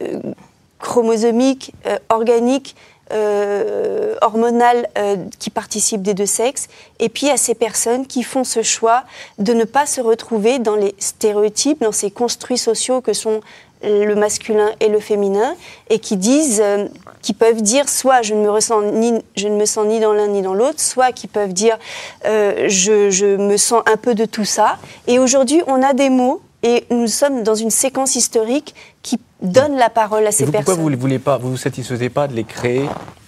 [0.80, 2.75] chromosomiques, euh, organiques,
[3.13, 6.67] euh, hormonales euh, qui participent des deux sexes.
[6.99, 9.03] Et puis a ces personnes qui font ce choix
[9.39, 13.39] de ne pas se retrouver dans les stéréotypes, dans ces construits sociaux que sont
[13.84, 15.55] le masculin et le féminin,
[15.89, 16.88] et qui disent, euh,
[17.21, 20.13] qui peuvent dire soit je ne me ressens ni, je ne me sens ni dans
[20.13, 21.78] l'un ni dans l'autre, soit qui peuvent dire
[22.25, 24.78] euh, je, je me sens un peu de tout ça.
[25.07, 29.76] Et aujourd'hui, on a des mots et nous sommes dans une séquence historique qui donne
[29.78, 30.66] la parole à ces vous, personnes.
[30.66, 32.84] Pourquoi vous ne voulez pas, vous vous satisfaisez pas de les créer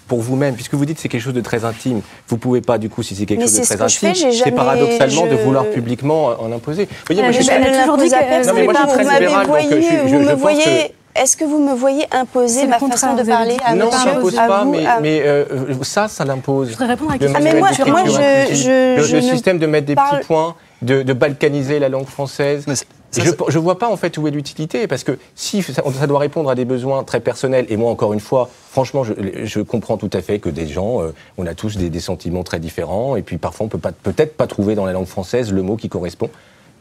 [0.08, 2.02] pour vous-même, puisque vous dites que c'est quelque chose de très intime.
[2.28, 4.16] Vous pouvez pas, du coup, si c'est quelque Mais chose de très ce que je
[4.16, 6.86] intime, c'est jamais- paradoxalement de vouloir publiquement en imposer.
[6.86, 10.30] Vous voyez, moi, a je suis- très libéral, donc, voyé, je- je- vous je me
[10.32, 10.64] pense voyez.
[10.64, 14.36] que- Est-ce que vous me voyez imposer ma façon de parler à non, ça n'impose
[14.36, 15.44] pas, vous, mais, à- mais, euh,
[15.82, 16.68] ça, ça l'impose.
[16.68, 17.36] Je voudrais répondre à la question.
[17.38, 19.66] Ah, mais manuel moi, d'écriture moi, je- inclusive, je- le, je le ne système de
[19.66, 22.66] mettre des parle- petits points, de, de balkaniser la langue française.
[23.12, 26.08] Ça, je ne vois pas en fait où est l'utilité, parce que si ça, ça
[26.08, 29.14] doit répondre à des besoins très personnels, et moi encore une fois, franchement, je,
[29.46, 32.44] je comprends tout à fait que des gens, euh, on a tous des, des sentiments
[32.44, 35.52] très différents, et puis parfois on peut pas peut-être pas trouver dans la langue française
[35.52, 36.30] le mot qui correspond.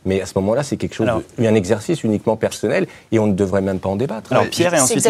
[0.04, 3.26] Mais à ce moment-là, c'est quelque chose, Alors- de- un exercice uniquement personnel, et on
[3.26, 4.30] ne devrait même pas en débattre.
[4.32, 5.06] Alors Pierre et ensuite.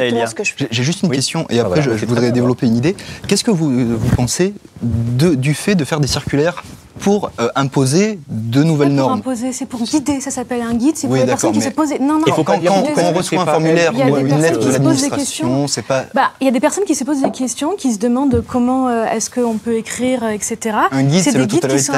[0.71, 1.17] J'ai juste une Oui.
[1.17, 2.97] question et Ah, après voilà, je, voudrais développer une idée.
[3.27, 6.63] Qu'est-ce que vous, vous pensez de- du fait de faire des circulaires
[6.99, 10.21] pour euh, imposer de nouvelles pas pour normes imposer, c'est pour guider.
[10.21, 10.97] Ça s'appelle un guide.
[10.97, 11.93] C'est pour Oui, les personnes qui se posent.
[12.01, 12.25] Non, non.
[12.27, 14.21] Il faut Quand, pas quand- on reçoit un pas- formulaire Il y a ou des
[14.21, 16.51] une personnes lettre qui de se posent des l'administration, c'est pas Bah, il y a
[16.51, 19.77] des personnes qui se posent des questions, qui se demandent comment euh, est-ce qu'on peut
[19.77, 20.77] écrire, euh, etc.
[20.91, 21.93] un guide, c'est le, totalitarisme.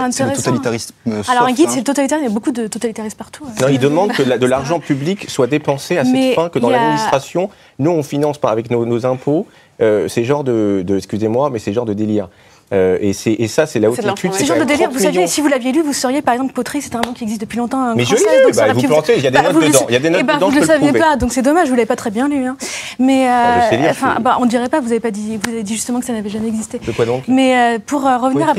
[1.29, 1.71] Alors un guide, hein.
[1.71, 2.25] c'est le totalitarisme.
[2.25, 3.45] Il y a beaucoup de totalitarisme partout.
[3.61, 7.51] Non, ils demandent que de l'argent public soit dépensé à cette fin, que dans l'administration,
[7.79, 9.47] nous, on finance par, avec nos, nos impôts
[9.81, 12.29] euh, ces genres de, de- excusez-moi, mais ces genres de délire.
[12.73, 14.33] Euh, et, c'est- et ça, c'est la haute étude.
[14.33, 15.31] Ce c'est genre de délire, 30 vous saviez, millions.
[15.31, 17.59] si vous l'aviez lu, vous sauriez, par exemple, poterie, c'est un mot qui existe depuis
[17.59, 17.95] longtemps.
[17.97, 19.87] Mais je l'ai lu, bah, vous plantez, il y a des Bah, notes vous dedans,
[19.89, 21.17] il y a des notes eh ben, dedans, Vous je ne le le saviez pas,
[21.17, 22.45] donc c'est dommage, je ne l'avais pas très bien lu.
[22.47, 22.57] hein.
[23.01, 25.63] Mais, Ah, euh, lire, enfin, bah, on dirait pas, vous avez pas dit, vous avez
[25.65, 26.79] dit justement que ça n'avait jamais existé.
[26.79, 27.25] De quoi donc?
[27.27, 28.55] Mais euh, pour euh, revenir à...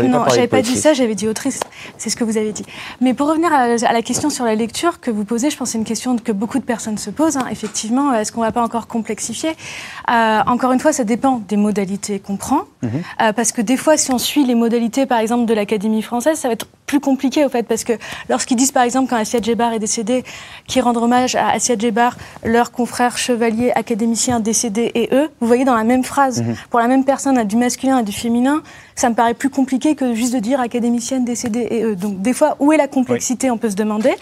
[0.00, 1.58] Non, j'avais pas dit ça, j'avais dit autrice.
[1.98, 2.64] C'est ce que vous avez dit.
[3.00, 5.72] Mais pour revenir à, la question sur la lecture que vous posez, je pense que
[5.72, 7.36] c'est une question que beaucoup de personnes se posent.
[7.36, 7.46] hein.
[7.50, 9.50] Effectivement, est-ce qu'on va pas encore complexifier?
[10.08, 12.62] Encore une fois, ça dépend des modalités qu'on prend.
[12.82, 13.32] Mhm.
[13.34, 16.48] Parce que des fois, si on suit les modalités, par exemple, de l'Académie française, ça
[16.48, 17.92] va être plus compliqué, au fait, parce que
[18.28, 20.24] lorsqu'ils disent, par exemple, quand Assia Djebar est décédé,
[20.66, 25.64] qu'ils rendent hommage à Assia Djebar, leur confrère chevalier académicien décédé et eux, vous voyez
[25.64, 28.62] dans la même phrase, pour la même personne, du masculin et du féminin,
[28.94, 31.96] ça me paraît plus compliqué que juste de dire académicienne décédée et eux.
[31.96, 34.14] Donc, des fois, où est la complexité, on peut se demander.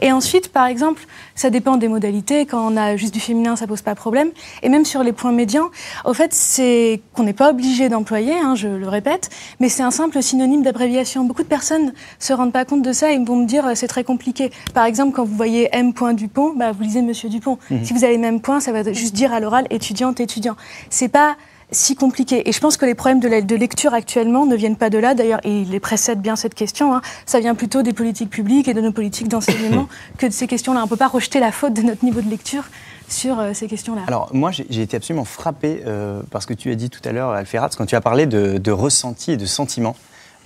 [0.00, 1.04] Et ensuite, par exemple,
[1.34, 2.46] ça dépend des modalités.
[2.46, 4.30] Quand on a juste du féminin, ça pose pas problème.
[4.62, 5.70] Et même sur les points médians,
[6.04, 9.90] au fait, c'est qu'on n'est pas obligé d'employer, hein, je le répète, mais c'est un
[9.90, 11.24] simple synonyme d'abréviation.
[11.24, 13.86] Beaucoup de personnes se rendent pas compte de ça et vont me dire euh, c'est
[13.88, 14.50] très compliqué.
[14.74, 15.92] Par exemple, quand vous voyez M.
[16.14, 17.58] Dupont, bah, vous lisez Monsieur Dupont.
[17.84, 20.56] Si vous avez même point, ça va juste dire à l'oral étudiante, étudiant.
[20.90, 21.36] C'est pas
[21.72, 22.48] si compliqué.
[22.48, 24.98] Et je pense que les problèmes de, la- de lecture actuellement ne viennent pas de
[24.98, 25.14] là.
[25.14, 26.94] D'ailleurs, et il les précède bien cette question.
[26.96, 27.00] hein.
[27.26, 29.86] Ça vient plutôt des politiques publiques et de nos politiques d'enseignement
[30.18, 30.80] que de ces questions-là.
[30.80, 32.64] On ne peut pas rejeter la faute de notre niveau de lecture
[33.08, 34.02] sur euh, ces questions-là.
[34.08, 37.12] Alors moi j'ai été absolument frappé euh, par ce que tu as dit tout à
[37.12, 39.94] l'heure Alferat, quand tu as parlé de, de ressenti et de sentiment.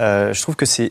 [0.01, 0.91] Euh, je trouve que c'est-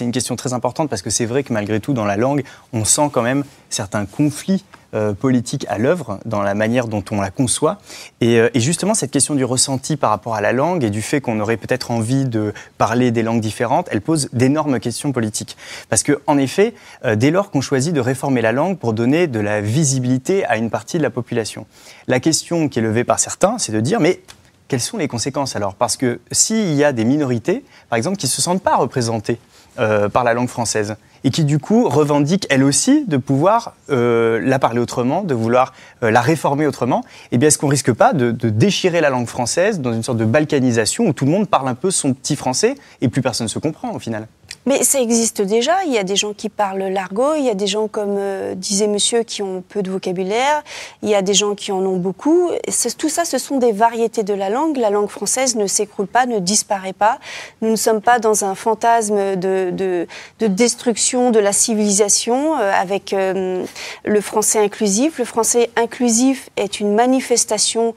[0.00, 2.84] une question très importante parce que c'est vrai que malgré tout dans la langue on
[2.84, 7.30] sent quand même certains conflits euh, politiques à l'œuvre dans la manière dont on la
[7.30, 7.76] conçoit.
[8.22, 11.02] Et, euh, et justement, cette question du ressenti par rapport à la langue et du
[11.02, 15.58] fait qu'on aurait peut-être envie de parler des langues différentes, elle pose d'énormes questions politiques.
[15.90, 16.72] Parce que, en effet,
[17.04, 20.56] euh, dès lors qu'on choisit de réformer la langue pour donner de la visibilité à
[20.56, 21.66] une partie de la population,
[22.06, 24.22] la question qui est levée par certains, c'est de dire, mais
[24.68, 25.74] quelles sont les conséquences alors?
[25.74, 29.38] Parce que s'il y a des minorités, par exemple, qui ne se sentent pas représentées
[29.78, 34.40] euh, par la langue française et qui du coup revendiquent elles aussi de pouvoir euh,
[34.42, 38.12] la parler autrement, de vouloir euh, la réformer autrement, eh bien est-ce qu'on risque pas
[38.12, 41.48] de, de déchirer la langue française dans une sorte de balkanisation où tout le monde
[41.48, 44.26] parle un peu son petit français et plus personne ne se comprend au final?
[44.68, 45.82] Mais ça existe déjà.
[45.86, 47.34] Il y a des gens qui parlent l'argot.
[47.36, 50.62] Il y a des gens, comme euh, disait monsieur, qui ont peu de vocabulaire.
[51.00, 52.50] Il y a des gens qui en ont beaucoup.
[52.98, 54.76] Tout ça, ce sont des variétés de la langue.
[54.76, 57.18] La langue française ne s'écroule pas, ne disparaît pas.
[57.62, 60.06] Nous ne sommes pas dans un fantasme de, de,
[60.38, 63.64] de destruction de la civilisation euh, avec euh,
[64.04, 65.18] le français inclusif.
[65.18, 67.94] Le français inclusif est une manifestation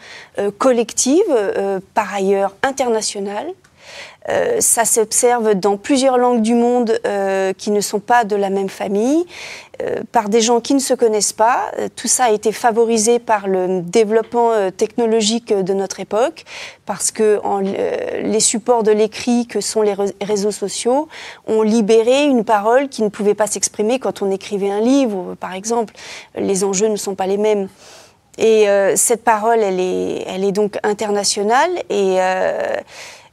[0.58, 1.22] collective,
[1.94, 3.48] par ailleurs internationale.
[4.30, 8.50] Euh, ça s'observe dans plusieurs langues du monde euh, qui ne sont pas de la
[8.50, 9.26] même famille,
[9.82, 11.72] euh, par des gens qui ne se connaissent pas.
[11.80, 16.44] Euh, tout ça a été favorisé par le développement euh, technologique de notre époque,
[16.86, 17.40] parce que
[18.22, 21.08] les supports de l'écrit que sont les réseaux sociaux
[21.48, 25.54] ont libéré une parole qui ne pouvait pas s'exprimer quand on écrivait un livre, par
[25.54, 25.94] exemple.
[26.36, 27.70] Les enjeux ne sont pas les mêmes.
[28.38, 28.66] Et
[28.96, 32.18] cette parole, elle est, elle est donc internationale et,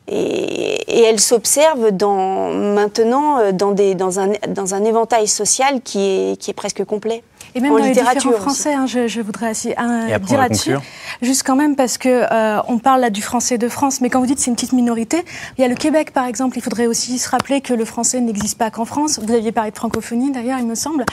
[0.09, 5.81] et, et elle s'observe dans, maintenant euh, dans, des, dans, un, dans un éventail social
[5.83, 7.23] qui est, qui est presque complet.
[7.55, 8.61] Et même En dans les littérature différents aussi.
[8.61, 10.75] français, hein, je, je voudrais aussi, un- après, dire là-dessus,
[11.23, 14.21] juste quand même parce que euh, on parle là du français de France, mais quand
[14.21, 15.25] vous dites c'est une petite minorité,
[15.57, 16.59] il y a le Québec par exemple.
[16.59, 19.19] Il faudrait aussi se rappeler que le français n'existe pas qu'en France.
[19.23, 21.07] Vous aviez parlé de francophonie d'ailleurs, il me semble,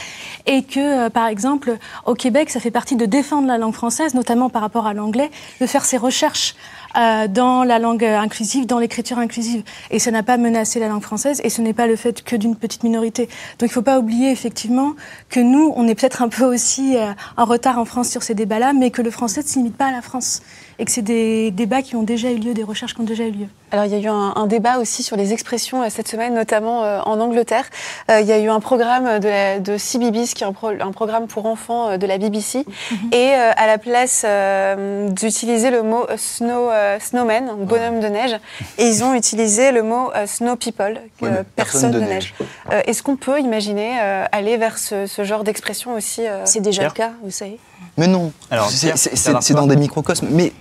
[0.45, 4.13] et que euh, par exemple au Québec, ça fait partie de défendre la langue française,
[4.13, 5.31] notamment par rapport à l'anglais,
[5.61, 6.55] de faire ses recherches
[6.97, 9.63] euh, dans la langue inclusive, dans l'écriture inclusive.
[9.91, 12.35] Et ça n'a pas menacé la langue française, et ce n'est pas le fait que
[12.35, 13.25] d'une petite minorité.
[13.59, 14.93] Donc il ne faut pas oublier effectivement
[15.29, 18.33] que nous, on est peut-être un peu aussi euh, en retard en France sur ces
[18.33, 20.41] débats-là, mais que le français ne se limite pas à la France.
[20.77, 23.23] Et que c'est des débats qui ont déjà eu lieu, des recherches qui ont déjà
[23.23, 23.47] eu lieu.
[23.71, 26.33] Alors, il y a eu un, un débat aussi sur les expressions euh, cette semaine,
[26.33, 27.65] notamment euh, en Angleterre.
[28.11, 30.69] Euh, il y a eu un programme de, la, de CBBS, qui est un, pro-
[30.79, 32.65] un programme pour enfants de la BBC.
[33.11, 38.07] Et euh, à la place euh, d'utiliser le mot snow, euh, snowman, donc bonhomme de
[38.07, 38.35] neige,
[38.77, 42.33] et ils ont utilisé le mot euh, snow people, euh, personne de neige.
[42.71, 46.59] Euh, Est-ce qu'on peut imaginer euh, aller vers ce, ce genre d'expression aussi euh, C'est
[46.61, 47.59] déjà Pierre le cas, vous savez.
[47.97, 50.27] Mais non, Alors, c'est dans des microcosmes.
[50.31, 50.51] Mais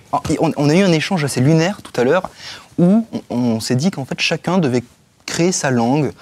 [0.41, 2.31] on, on a eu un échange assez lunaire tout à l'heure
[2.79, 4.83] où on, s'est dit qu'en fait chacun devait
[5.27, 6.13] créer sa langue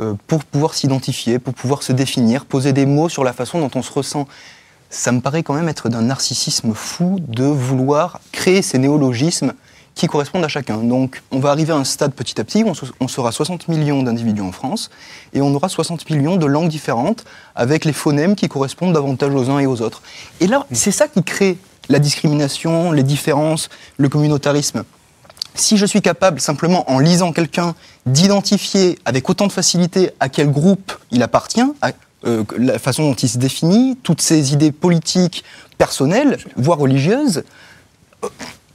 [0.00, 3.70] euh, pour pouvoir s'identifier, pour pouvoir se définir, poser des mots sur la façon dont
[3.74, 4.26] on se ressent.
[4.90, 9.52] Ça me paraît quand même être d'un narcissisme fou de vouloir créer ces néologismes
[9.94, 10.76] qui correspondent à chacun.
[10.76, 14.02] Donc on va arriver à un stade petit à petit où on sera 60 millions
[14.02, 14.90] d'individus en France
[15.32, 17.24] et on aura 60 millions de langues différentes
[17.54, 20.02] avec les phonèmes qui correspondent davantage aux uns et aux autres.
[20.40, 21.56] Et là, c'est ça qui crée
[21.88, 24.84] la discrimination, les différences, le communautarisme.
[25.54, 27.74] Si je suis capable, simplement en lisant quelqu'un,
[28.04, 31.62] d'identifier avec autant de facilité à quel groupe il appartient,
[32.24, 35.44] euh, la façon dont il se définit, toutes ses idées politiques,
[35.78, 37.44] personnelles, voire religieuses,
[38.24, 38.28] euh,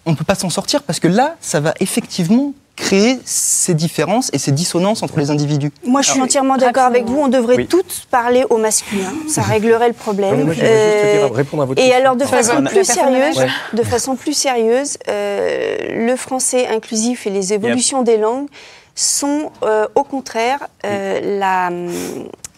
[0.05, 4.30] on ne peut pas s'en sortir parce que là, ça va effectivement créer ces différences
[4.34, 5.72] et ces dissonances entre les individus.
[5.86, 7.19] Moi, je suis Alors, entièrement d'accord avec vous.
[7.19, 7.67] On devrait Oui.
[7.67, 9.11] toutes parler au masculin.
[9.28, 10.43] Ça réglerait le problème.
[10.45, 11.99] Moi, j'aimerais juste Euh, dire, répondre à votre Et question.
[11.99, 13.51] alors, de façon plus sérieuse, l'âge.
[13.74, 18.47] de façon plus sérieuse, euh, le français inclusif et les évolutions des langues
[18.95, 21.69] sont, euh, au contraire, euh, la,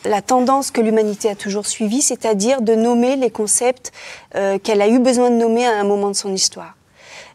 [0.09, 3.91] la tendance que l'humanité a toujours suivie, c'est-à-dire de nommer les concepts
[4.36, 6.76] euh, qu'elle a eu besoin de nommer à un moment de son histoire.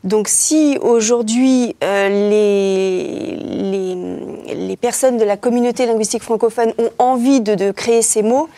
[0.05, 7.41] Donc si aujourd'hui euh, les, les, les personnes de la communauté linguistique francophone ont envie
[7.41, 8.49] de, de créer ces mots,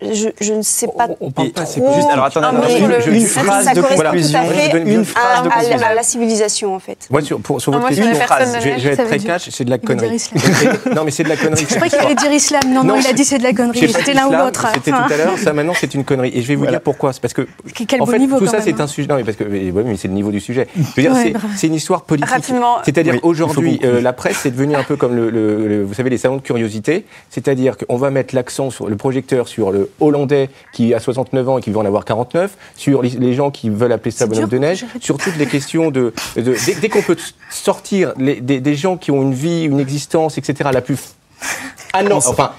[0.00, 1.64] je, je ne sais pas On- on parle pas.
[1.64, 1.78] Juste,
[2.12, 4.38] alors, attendez, Ah, attendez, mais une- une phrase ça de conclusion.
[4.72, 5.86] je une Une à, phrase de à la- conclusion.
[5.88, 6.98] à la civilisation en fait.
[7.10, 9.18] Moi, sur, pour, sur Non, votre question, personnes phrase, de je vais, je être très
[9.18, 10.22] cash, c'est de la connerie.
[10.94, 11.66] non, mais c'est de la connerie.
[11.68, 12.62] Je croyais qu'il allait dire islam.
[12.68, 13.88] Non, non, Non, il a dit c'est de la connerie.
[13.92, 14.66] C'était l'un ou l'autre.
[14.74, 16.30] C'était tout à l'heure, ça maintenant c'est une connerie.
[16.34, 17.12] Et je vais vous dire pourquoi.
[17.12, 17.46] C'est parce que
[17.86, 18.84] Quel en beau fait, niveau tout ça c'est hein.
[18.84, 19.08] un sujet.
[19.08, 20.68] Non, mais parce que mais c'est le niveau du sujet.
[20.76, 22.30] Je veux dire, c'est- c'est une histoire politique.
[22.84, 26.36] C'est-à-dire aujourd'hui, euh, la presse c'est devenu un peu comme le- vous savez les salons
[26.36, 27.04] de curiosité.
[27.30, 31.58] C'est-à-dire qu'on va mettre l'accent sur le projecteur sur le Hollandais qui a 69 ans
[31.58, 34.58] et qui veut en avoir 49, sur les, gens qui veulent appeler ça bonhomme de
[34.58, 37.16] neige, sur toutes les questions de, de- dès, dès qu'on peut
[37.50, 40.70] sortir les- des, des gens qui ont une vie, une existence, etc.
[40.72, 40.98] la plus
[41.92, 42.52] ah non, enfin,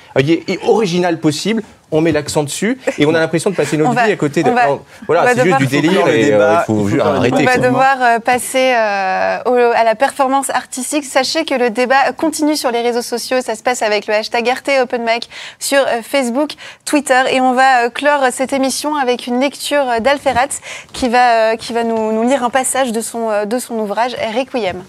[0.64, 4.16] originale possible, on met l'accent dessus et on a l'impression de passer notre vie à
[4.16, 4.50] côté de.
[4.52, 7.36] va- non, voilà, c'est juste du délire et euh, débat, il faut il arrêter.
[7.40, 11.04] On va devoir euh, passer euh, au- à la performance artistique.
[11.06, 13.38] Sachez que le débat continue sur les réseaux sociaux.
[13.42, 15.30] Ça se passe avec le hashtag RT Open Mic
[15.60, 16.52] sur Facebook,
[16.86, 17.22] Twitter.
[17.32, 20.48] Et on va clore cette émission avec une lecture d'Alferat
[20.94, 24.84] qui va, qui va nous, nous lire un passage de son, de son ouvrage Requiem.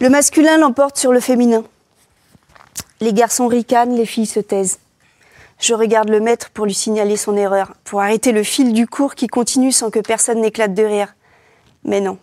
[0.00, 1.62] Le masculin l'emporte sur le féminin.
[3.00, 4.78] Les garçons ricanent, les filles se taisent.
[5.58, 9.14] Je regarde le maître pour lui signaler son erreur, pour arrêter le fil du cours
[9.14, 11.14] qui continue sans que personne n'éclate de rire.
[11.84, 12.16] Mais non,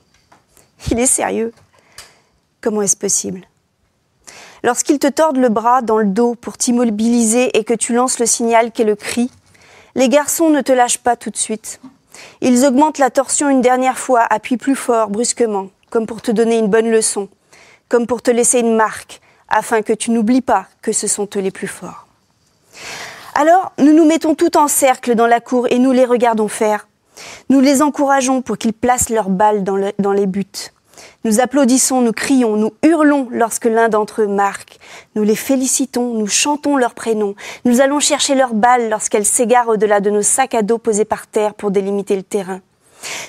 [0.90, 1.54] il est sérieux.
[2.62, 3.42] Comment est-ce possible?
[4.64, 8.26] Lorsqu'ils te tordent le bras dans le dos pour t'immobiliser et que tu lances le
[8.26, 9.30] signal qu'est le cri,
[9.94, 11.80] les garçons ne te lâchent pas tout de suite.
[12.42, 16.58] Ils augmentent la torsion une dernière fois, appuient plus fort, brusquement, comme pour te donner
[16.58, 17.30] une bonne leçon,
[17.90, 21.40] comme pour te laisser une marque, afin que tu n'oublies pas que ce sont eux
[21.40, 22.08] les plus forts.
[23.36, 26.88] Alors, nous nous mettons tout en cercle dans la cour et nous les regardons faire.
[27.50, 30.46] Nous les encourageons pour qu'ils placent leurs balles dans, le- dans les buts.
[31.24, 34.80] Nous applaudissons, nous crions, nous hurlons lorsque l'un d'entre eux marque.
[35.16, 37.36] Nous les félicitons, nous chantons leurs prénoms.
[37.66, 41.28] Nous allons chercher leurs balles lorsqu'elles s'égarent au-delà de nos sacs à dos posés par
[41.28, 42.62] terre pour délimiter le terrain.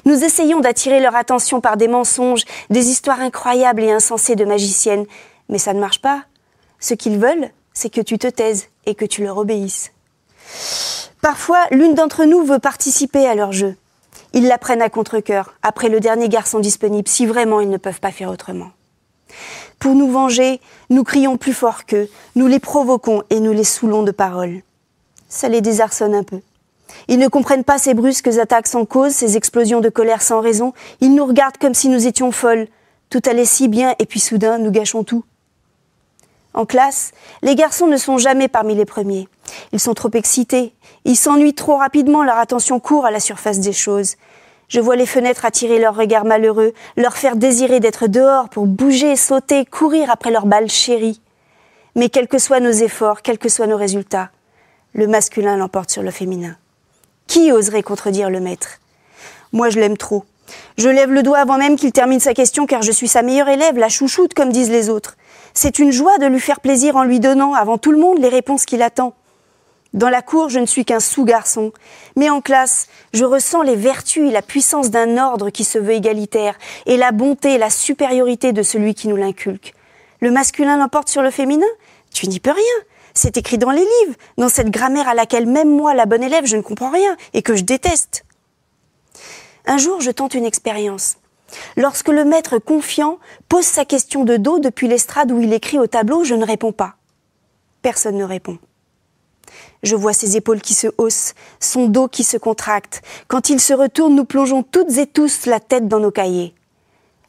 [0.05, 5.07] Nous essayons d'attirer leur attention par des mensonges, des histoires incroyables et insensées de magiciennes.
[5.49, 6.25] Mais ça ne marche pas.
[6.81, 9.93] Ce qu'ils veulent, c'est que tu te taises et que tu leur obéisses.
[11.21, 13.77] Parfois, l'une d'entre nous veut participer à leur jeu.
[14.33, 18.01] Ils la prennent à contre-cœur, après le dernier garçon disponible, si vraiment ils ne peuvent
[18.01, 18.71] pas faire autrement.
[19.79, 20.61] Pour nous venger,
[20.91, 24.63] nous crions plus fort qu'eux, nous les provoquons et nous les saoulons de paroles.
[25.29, 26.41] Ça les désarçonne un peu.
[27.09, 30.73] Ils ne comprennent pas ces brusques attaques sans cause, ces explosions de colère sans raison.
[31.01, 32.69] Ils nous regardent comme si nous étions folles.
[33.11, 35.25] Tout allait si bien et puis soudain, nous gâchons tout.
[36.55, 37.13] En classe,
[37.43, 39.29] les garçons ne sont jamais parmi les premiers.
[39.73, 40.75] Ils sont trop excités.
[41.05, 44.17] Ils s'ennuient trop rapidement, leur attention court à la surface des choses.
[44.69, 49.17] Je vois les fenêtres attirer leurs regards malheureux, leur faire désirer d'être dehors pour bouger,
[49.17, 51.23] sauter, courir après leurs balles chéries.
[51.95, 54.31] Mais quels que soient nos efforts, quels que soient nos résultats,
[54.93, 56.57] le masculin l'emporte sur le féminin.
[57.29, 58.81] Qui oserait contredire le maître?
[59.53, 60.25] Moi, je l'aime trop.
[60.79, 63.51] Je lève le doigt avant même qu'il termine sa question car je suis sa meilleure
[63.51, 65.19] élève, la chouchoute comme disent les autres.
[65.53, 68.31] C'est une joie de lui faire plaisir en lui donnant avant tout le monde les
[68.31, 69.13] réponses qu'il attend.
[69.93, 71.73] Dans la cour, je ne suis qu'un sous-garçon,
[72.17, 75.95] mais en classe, je ressens les vertus et la puissance d'un ordre qui se veut
[75.95, 76.55] égalitaire,
[76.87, 79.75] et la bonté et la supériorité de celui qui nous l'inculque.
[80.21, 81.67] Le masculin l'emporte sur le féminin?
[82.13, 82.85] Tu n'y peux rien.
[83.21, 86.47] C'est écrit dans les livres, dans cette grammaire à laquelle même moi, la bonne élève,
[86.47, 88.25] je ne comprends rien et que je déteste.
[89.67, 91.17] Un jour, je tente une expérience.
[91.77, 95.89] Lorsque le maître confiant pose sa question de dos depuis l'estrade où il écrit au
[95.89, 96.95] tableau, je ne réponds pas.
[97.83, 98.57] Personne ne répond.
[99.83, 103.03] Je vois ses épaules qui se haussent, son dos qui se contracte.
[103.27, 106.55] Quand il se retourne, nous plongeons toutes et tous la tête dans nos cahiers.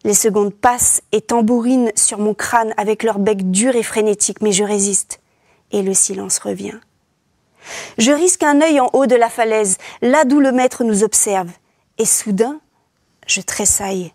[0.04, 4.52] Les secondes passent et tambourinent sur mon crâne avec leur bec dur et frénétique, mais
[4.52, 5.20] je résiste.
[5.72, 6.80] Et le silence revient.
[7.98, 11.52] Je risque un œil en haut de la falaise, là d'où le maître nous observe.
[11.98, 12.60] Et soudain,
[13.28, 14.14] je tressaille.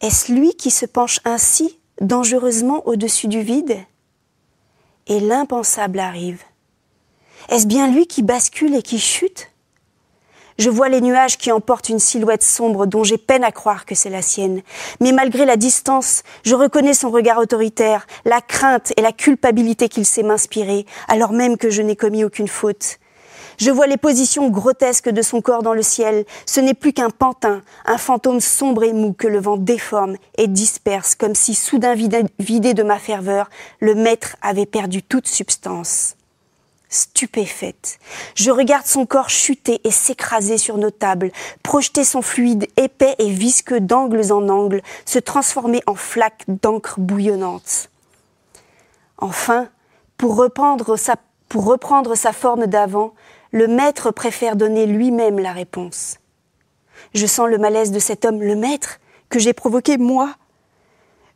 [0.00, 3.78] Est-ce lui qui se penche ainsi, dangereusement au-dessus du vide?
[5.06, 6.42] Et l'impensable arrive.
[7.48, 9.50] Est-ce bien lui qui bascule et qui chute?
[10.56, 13.96] Je vois les nuages qui emportent une silhouette sombre dont j'ai peine à croire que
[13.96, 14.62] c'est la sienne.
[15.00, 20.06] Mais malgré la distance, je reconnais son regard autoritaire, la crainte et la culpabilité qu'il
[20.06, 22.98] sait m'inspirer, alors même que je n'ai commis aucune faute.
[23.58, 26.24] Je vois les positions grotesques de son corps dans le ciel.
[26.46, 30.46] Ce n'est plus qu'un pantin, un fantôme sombre et mou que le vent déforme et
[30.46, 33.50] disperse comme si, soudain vidé de ma ferveur,
[33.80, 36.16] le maître avait perdu toute substance.
[36.94, 37.98] Stupéfaite,
[38.36, 41.32] je regarde son corps chuter et s'écraser sur nos tables,
[41.64, 47.90] projeter son fluide épais et visqueux d'angles en angles, se transformer en flaques d'encre bouillonnante.
[49.18, 49.68] Enfin,
[50.16, 51.16] pour reprendre sa,
[51.48, 53.12] pour reprendre sa forme d'avant,
[53.50, 56.18] le maître préfère donner lui-même la réponse.
[57.12, 60.36] Je sens le malaise de cet homme, le maître, que j'ai provoqué moi.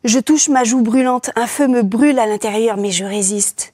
[0.05, 3.73] Je touche ma joue brûlante, un feu me brûle à l'intérieur, mais je résiste.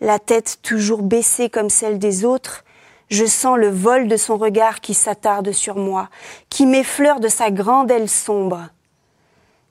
[0.00, 2.64] La tête toujours baissée comme celle des autres,
[3.10, 6.08] je sens le vol de son regard qui s'attarde sur moi,
[6.50, 8.68] qui m'effleure de sa grande aile sombre.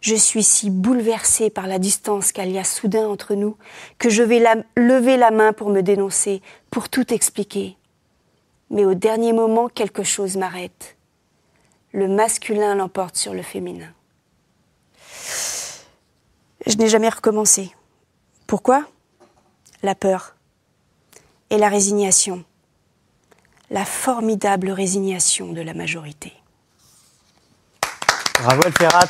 [0.02, 3.58] Je suis si bouleversée par la distance qu'il y a soudain entre nous
[3.98, 4.44] que je vais
[4.76, 7.78] lever la main pour me dénoncer, pour tout expliquer.
[8.70, 10.98] Mais au dernier moment, quelque chose m'arrête.
[11.94, 13.92] Le masculin l'emporte sur le féminin.
[16.66, 17.72] Je n'ai jamais recommencé.
[18.46, 18.86] Pourquoi?
[19.84, 20.36] La peur
[21.50, 22.44] et la résignation.
[23.70, 26.34] La formidable résignation de la majorité.
[28.42, 29.08] Bravo Elferrat